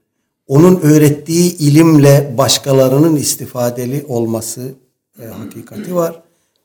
onun 0.48 0.80
öğrettiği 0.82 1.58
ilimle 1.58 2.36
başkalarının 2.38 3.16
istifadeli 3.16 4.06
olması 4.08 4.74
e, 5.22 5.26
hakikati 5.26 5.96
var. 5.96 6.22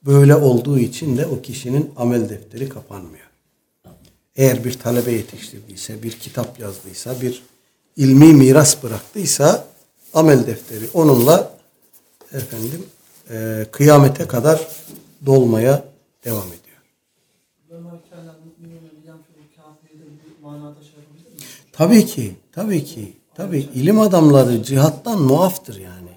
Böyle 0.06 0.36
olduğu 0.36 0.78
için 0.78 1.16
de 1.16 1.26
o 1.26 1.42
kişinin 1.42 1.90
amel 1.96 2.28
defteri 2.28 2.68
kapanmıyor. 2.68 3.26
Eğer 4.36 4.64
bir 4.64 4.78
talebe 4.78 5.12
yetiştirdiyse, 5.12 6.02
bir 6.02 6.12
kitap 6.12 6.60
yazdıysa, 6.60 7.20
bir 7.20 7.42
ilmi 7.96 8.34
miras 8.34 8.82
bıraktıysa 8.82 9.64
amel 10.14 10.46
defteri 10.46 10.84
onunla 10.94 11.55
efendim 12.36 12.86
e, 13.30 13.66
kıyamete 13.72 14.28
kadar 14.28 14.68
dolmaya 15.26 15.84
devam 16.24 16.46
ediyor. 16.46 16.82
Şey? 20.82 21.04
Tabii 21.72 22.06
ki, 22.06 22.36
tabii 22.52 22.84
ki. 22.84 23.12
Tabii 23.34 23.60
ilim 23.74 24.00
adamları 24.00 24.62
cihattan 24.62 25.22
muaftır 25.22 25.80
yani. 25.80 26.10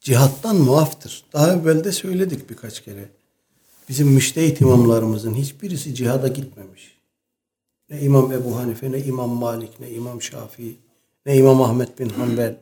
Cihattan 0.00 0.56
muaftır. 0.56 1.24
Daha 1.32 1.52
evvel 1.52 1.84
de 1.84 1.92
söyledik 1.92 2.50
birkaç 2.50 2.84
kere. 2.84 3.08
Bizim 3.88 4.08
müştehit 4.08 4.60
imamlarımızın 4.60 5.34
hiçbirisi 5.34 5.94
cihada 5.94 6.28
gitmemiş. 6.28 6.96
Ne 7.90 8.00
İmam 8.00 8.32
Ebu 8.32 8.56
Hanife, 8.56 8.92
ne 8.92 8.98
İmam 8.98 9.30
Malik, 9.30 9.80
ne 9.80 9.90
İmam 9.90 10.22
Şafii, 10.22 10.76
ne 11.26 11.36
İmam 11.36 11.62
Ahmet 11.62 11.98
bin 11.98 12.08
Hanbel. 12.08 12.56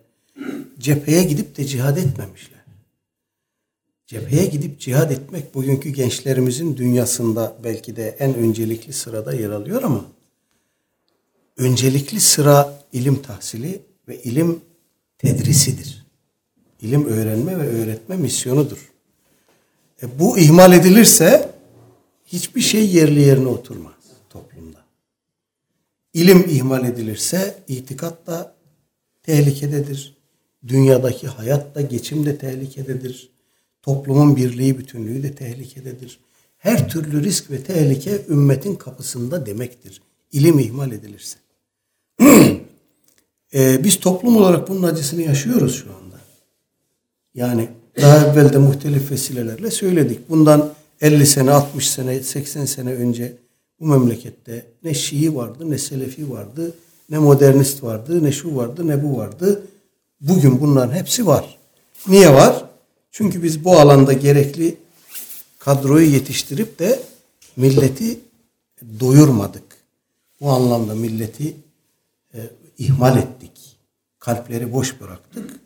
Cepheye 0.79 1.22
gidip 1.22 1.57
de 1.57 1.64
cihad 1.64 1.97
etmemişler. 1.97 2.64
Cepheye 4.07 4.47
gidip 4.47 4.81
cihad 4.81 5.11
etmek 5.11 5.55
bugünkü 5.55 5.91
gençlerimizin 5.91 6.77
dünyasında 6.77 7.57
belki 7.64 7.97
de 7.97 8.16
en 8.18 8.35
öncelikli 8.35 8.93
sırada 8.93 9.35
yer 9.35 9.51
alıyor 9.51 9.83
ama 9.83 10.05
öncelikli 11.57 12.20
sıra 12.20 12.81
ilim 12.93 13.22
tahsili 13.22 13.83
ve 14.09 14.22
ilim 14.22 14.61
tedrisidir. 15.18 16.05
İlim 16.81 17.07
öğrenme 17.07 17.59
ve 17.59 17.68
öğretme 17.68 18.16
misyonudur. 18.16 18.93
E, 20.03 20.18
bu 20.18 20.39
ihmal 20.39 20.72
edilirse 20.72 21.55
hiçbir 22.27 22.61
şey 22.61 22.89
yerli 22.89 23.20
yerine 23.20 23.49
oturmaz 23.49 23.95
toplumda. 24.31 24.85
İlim 26.14 26.47
ihmal 26.49 26.85
edilirse 26.85 27.62
itikat 27.68 28.27
da 28.27 28.55
tehlikededir. 29.22 30.24
Dünyadaki 30.68 31.26
hayat 31.26 31.74
da 31.74 31.80
geçim 31.80 32.26
de 32.26 32.38
tehlikededir. 32.38 33.30
Toplumun 33.82 34.36
birliği 34.36 34.78
bütünlüğü 34.78 35.22
de 35.22 35.34
tehlikededir. 35.34 36.18
Her 36.58 36.88
türlü 36.88 37.24
risk 37.24 37.50
ve 37.50 37.62
tehlike 37.62 38.22
ümmetin 38.28 38.74
kapısında 38.74 39.46
demektir. 39.46 40.02
İlim 40.32 40.58
ihmal 40.58 40.92
edilirse. 40.92 41.38
Ee, 43.56 43.84
biz 43.84 44.00
toplum 44.00 44.36
olarak 44.36 44.68
bunun 44.68 44.82
acısını 44.82 45.22
yaşıyoruz 45.22 45.74
şu 45.74 45.90
anda. 45.90 46.16
Yani 47.34 47.68
daha 48.02 48.26
evvel 48.26 48.52
de 48.52 48.58
muhtelif 48.58 49.10
vesilelerle 49.10 49.70
söyledik. 49.70 50.30
Bundan 50.30 50.72
50 51.00 51.26
sene, 51.26 51.50
60 51.50 51.90
sene, 51.90 52.22
80 52.22 52.64
sene 52.64 52.94
önce 52.94 53.36
bu 53.80 53.86
memlekette 53.86 54.66
ne 54.84 54.94
Şii 54.94 55.34
vardı, 55.34 55.70
ne 55.70 55.78
Selefi 55.78 56.30
vardı, 56.30 56.74
ne 57.10 57.18
modernist 57.18 57.82
vardı, 57.82 58.24
ne 58.24 58.32
şu 58.32 58.56
vardı, 58.56 58.88
ne 58.88 59.02
bu 59.02 59.16
vardı. 59.16 59.62
Bugün 60.20 60.60
bunların 60.60 60.94
hepsi 60.94 61.26
var. 61.26 61.58
Niye 62.08 62.34
var? 62.34 62.64
Çünkü 63.10 63.42
biz 63.42 63.64
bu 63.64 63.78
alanda 63.78 64.12
gerekli 64.12 64.76
kadroyu 65.58 66.10
yetiştirip 66.10 66.78
de 66.78 67.02
milleti 67.56 68.20
doyurmadık. 69.00 69.62
Bu 70.40 70.50
anlamda 70.50 70.94
milleti 70.94 71.56
e, 72.34 72.38
ihmal 72.78 73.18
ettik. 73.18 73.50
Kalpleri 74.18 74.72
boş 74.72 75.00
bıraktık. 75.00 75.60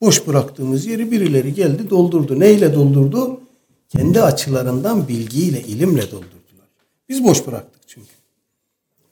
Boş 0.00 0.26
bıraktığımız 0.26 0.86
yeri 0.86 1.10
birileri 1.10 1.54
geldi 1.54 1.90
doldurdu. 1.90 2.40
Neyle 2.40 2.74
doldurdu? 2.74 3.40
Kendi 3.88 4.22
açılarından 4.22 5.08
bilgiyle, 5.08 5.62
ilimle 5.62 6.02
doldurdular. 6.02 6.68
Biz 7.08 7.24
boş 7.24 7.46
bıraktık 7.46 7.80
çünkü. 7.86 8.10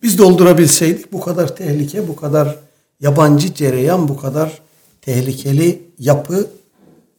Biz 0.02 0.18
doldurabilseydik 0.18 1.12
bu 1.12 1.20
kadar 1.20 1.56
tehlike, 1.56 2.08
bu 2.08 2.16
kadar 2.16 2.56
yabancı 3.00 3.54
cereyan, 3.54 4.08
bu 4.08 4.16
kadar 4.16 4.60
tehlikeli 5.08 5.82
yapı 5.98 6.50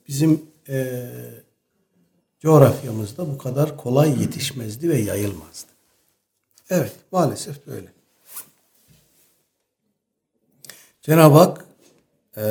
bizim 0.07 0.41
e, 0.69 1.09
coğrafyamızda 2.39 3.27
bu 3.27 3.37
kadar 3.37 3.77
kolay 3.77 4.21
yetişmezdi 4.21 4.89
ve 4.89 4.97
yayılmazdı. 4.97 5.71
Evet, 6.69 6.91
maalesef 7.11 7.67
böyle. 7.67 7.87
Cenab-ı 11.01 11.37
Hak 11.37 11.65
e, 12.37 12.43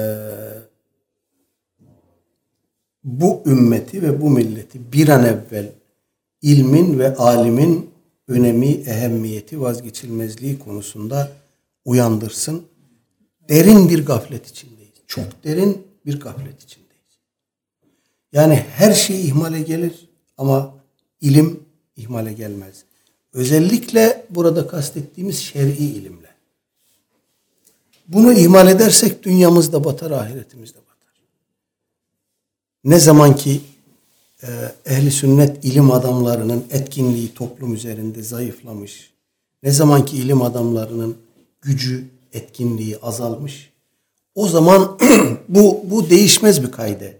bu 3.05 3.43
ümmeti 3.47 4.03
ve 4.03 4.20
bu 4.20 4.30
milleti 4.30 4.93
bir 4.93 5.09
an 5.09 5.24
evvel 5.24 5.72
ilmin 6.43 6.99
ve 6.99 7.16
alimin 7.16 7.91
önemi, 8.28 8.70
ehemmiyeti, 8.70 9.61
vazgeçilmezliği 9.61 10.59
konusunda 10.59 11.32
uyandırsın. 11.84 12.64
Derin 13.49 13.89
bir 13.89 14.07
gaflet 14.07 14.47
içindeyiz. 14.47 14.78
Çok 15.09 15.44
derin 15.44 15.86
bir 16.06 16.20
gaflet 16.20 16.62
içindeyiz. 16.62 16.88
Yani 18.32 18.54
her 18.54 18.92
şey 18.92 19.26
ihmale 19.26 19.61
gelir 19.61 20.09
ama 20.38 20.74
ilim 21.20 21.61
ihmale 21.96 22.32
gelmez. 22.32 22.84
Özellikle 23.32 24.26
burada 24.30 24.66
kastettiğimiz 24.66 25.38
şer'i 25.38 25.76
ilimler. 25.76 26.34
Bunu 28.09 28.32
ihmal 28.32 28.68
edersek 28.68 29.22
dünyamız 29.22 29.72
da 29.72 29.84
batar, 29.84 30.11
ahiretimiz 30.11 30.74
de 30.74 30.78
batar. 30.78 31.14
Ne 32.84 32.98
zaman 32.98 33.36
ki 33.36 33.61
e, 34.42 34.48
ehli 34.86 35.11
sünnet 35.11 35.64
ilim 35.64 35.90
adamlarının 35.90 36.64
etkinliği 36.70 37.34
toplum 37.34 37.74
üzerinde 37.74 38.22
zayıflamış, 38.22 39.11
ne 39.62 39.70
zaman 39.70 40.04
ki 40.04 40.16
ilim 40.16 40.42
adamlarının 40.42 41.16
gücü, 41.62 42.04
etkinliği 42.32 42.98
azalmış, 42.98 43.72
o 44.39 44.49
zaman 44.49 44.99
bu, 45.49 45.80
bu 45.84 46.11
değişmez 46.11 46.62
bir 46.62 46.70
kayde. 46.70 47.18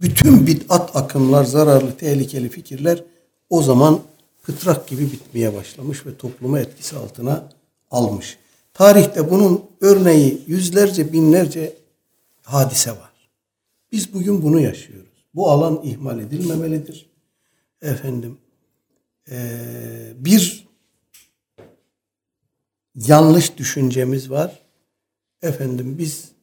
Bütün 0.00 0.46
bid'at 0.46 0.96
akımlar, 0.96 1.44
zararlı, 1.44 1.96
tehlikeli 1.96 2.48
fikirler 2.48 3.04
o 3.50 3.62
zaman 3.62 4.00
pıtrak 4.42 4.88
gibi 4.88 5.12
bitmeye 5.12 5.54
başlamış 5.54 6.06
ve 6.06 6.16
toplumu 6.16 6.58
etkisi 6.58 6.96
altına 6.96 7.48
almış. 7.90 8.38
Tarihte 8.74 9.30
bunun 9.30 9.64
örneği 9.80 10.42
yüzlerce, 10.46 11.12
binlerce 11.12 11.76
hadise 12.42 12.90
var. 12.90 13.12
Biz 13.92 14.14
bugün 14.14 14.42
bunu 14.42 14.60
yaşıyoruz. 14.60 15.26
Bu 15.34 15.50
alan 15.50 15.80
ihmal 15.84 16.20
edilmemelidir. 16.20 17.06
Efendim, 17.82 18.38
ee, 19.30 20.12
bir 20.16 20.68
yanlış 22.94 23.58
düşüncemiz 23.58 24.30
var. 24.30 24.62
Efendim 25.42 25.98
biz 25.98 26.37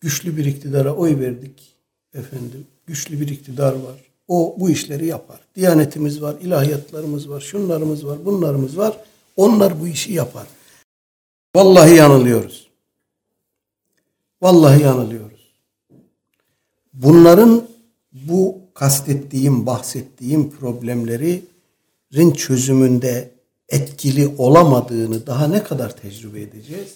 güçlü 0.00 0.36
bir 0.36 0.44
iktidara 0.44 0.94
oy 0.94 1.20
verdik. 1.20 1.74
Efendim 2.14 2.66
güçlü 2.86 3.20
bir 3.20 3.28
iktidar 3.28 3.72
var. 3.72 4.08
O 4.28 4.56
bu 4.58 4.70
işleri 4.70 5.06
yapar. 5.06 5.40
Diyanetimiz 5.56 6.22
var, 6.22 6.36
ilahiyatlarımız 6.40 7.30
var, 7.30 7.40
şunlarımız 7.40 8.06
var, 8.06 8.24
bunlarımız 8.24 8.78
var. 8.78 8.96
Onlar 9.36 9.80
bu 9.80 9.88
işi 9.88 10.12
yapar. 10.12 10.46
Vallahi 11.54 11.94
yanılıyoruz. 11.94 12.68
Vallahi 14.42 14.82
yanılıyoruz. 14.82 15.52
Bunların 16.92 17.68
bu 18.12 18.60
kastettiğim, 18.74 19.66
bahsettiğim 19.66 20.50
problemlerin 20.50 22.30
çözümünde 22.36 23.30
etkili 23.68 24.34
olamadığını 24.38 25.26
daha 25.26 25.46
ne 25.46 25.62
kadar 25.64 25.96
tecrübe 25.96 26.40
edeceğiz? 26.40 26.94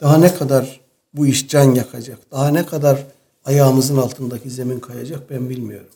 Daha 0.00 0.18
ne 0.18 0.34
kadar 0.34 0.79
bu 1.14 1.26
iş 1.26 1.48
can 1.48 1.74
yakacak? 1.74 2.30
Daha 2.30 2.48
ne 2.48 2.66
kadar 2.66 3.06
ayağımızın 3.44 3.96
altındaki 3.96 4.50
zemin 4.50 4.80
kayacak 4.80 5.30
ben 5.30 5.50
bilmiyorum. 5.50 5.90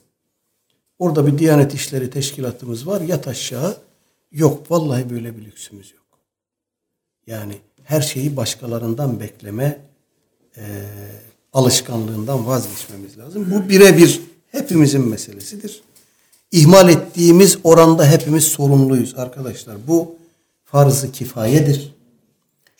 Orada 0.99 1.27
bir 1.27 1.39
Diyanet 1.39 1.75
İşleri 1.75 2.11
Teşkilatımız 2.11 2.87
var. 2.87 3.01
Yat 3.01 3.29
aşağı. 3.29 3.77
Yok 4.33 4.71
vallahi 4.71 5.11
böyle 5.11 5.37
bir 5.37 5.45
lüksümüz 5.45 5.93
yok. 5.93 6.05
Yani 7.27 7.59
her 7.85 8.01
şeyi 8.01 8.37
başkalarından 8.37 9.21
bekleme 9.21 9.79
e, 10.57 10.63
alışkanlığından 11.53 12.47
vazgeçmemiz 12.47 13.19
lazım. 13.19 13.51
Bu 13.51 13.69
birebir 13.69 14.21
hepimizin 14.53 15.09
meselesidir. 15.09 15.83
İhmal 16.53 16.89
ettiğimiz 16.89 17.59
oranda 17.65 18.07
hepimiz 18.07 18.45
sorumluyuz 18.45 19.15
arkadaşlar. 19.17 19.77
Bu 19.89 20.17
farz-ı 20.65 21.13
kifayedir. 21.13 21.95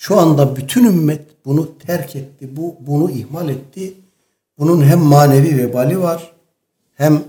Şu 0.05 0.21
anda 0.21 0.57
bütün 0.57 0.85
ümmet 0.85 1.45
bunu 1.45 1.79
terk 1.79 2.17
etti. 2.17 2.57
Bu 2.57 2.77
bunu 2.81 3.11
ihmal 3.11 3.49
etti. 3.49 3.95
Bunun 4.59 4.83
hem 4.83 4.99
manevi 4.99 5.59
vebali 5.59 6.01
var 6.01 6.33
hem 6.95 7.25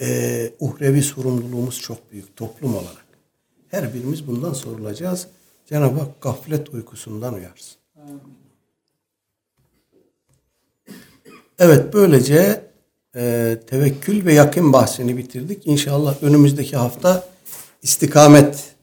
e, 0.00 0.50
uhrevi 0.60 1.02
sorumluluğumuz 1.02 1.80
çok 1.80 2.12
büyük 2.12 2.36
toplum 2.36 2.74
olarak. 2.74 3.06
Her 3.68 3.94
birimiz 3.94 4.26
bundan 4.26 4.52
sorulacağız. 4.52 5.26
Cenab-ı 5.66 5.98
Hak 5.98 6.20
gaflet 6.20 6.68
uykusundan 6.68 7.34
uyarsın. 7.34 7.76
Evet 11.58 11.94
böylece 11.94 12.70
e, 13.16 13.58
tevekkül 13.66 14.26
ve 14.26 14.34
yakın 14.34 14.72
bahsini 14.72 15.16
bitirdik. 15.16 15.66
İnşallah 15.66 16.22
önümüzdeki 16.22 16.76
hafta 16.76 17.28
istikamet 17.82 18.74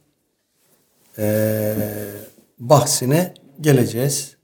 e, 1.17 1.75
bahsine 2.59 3.33
geleceğiz. 3.61 4.38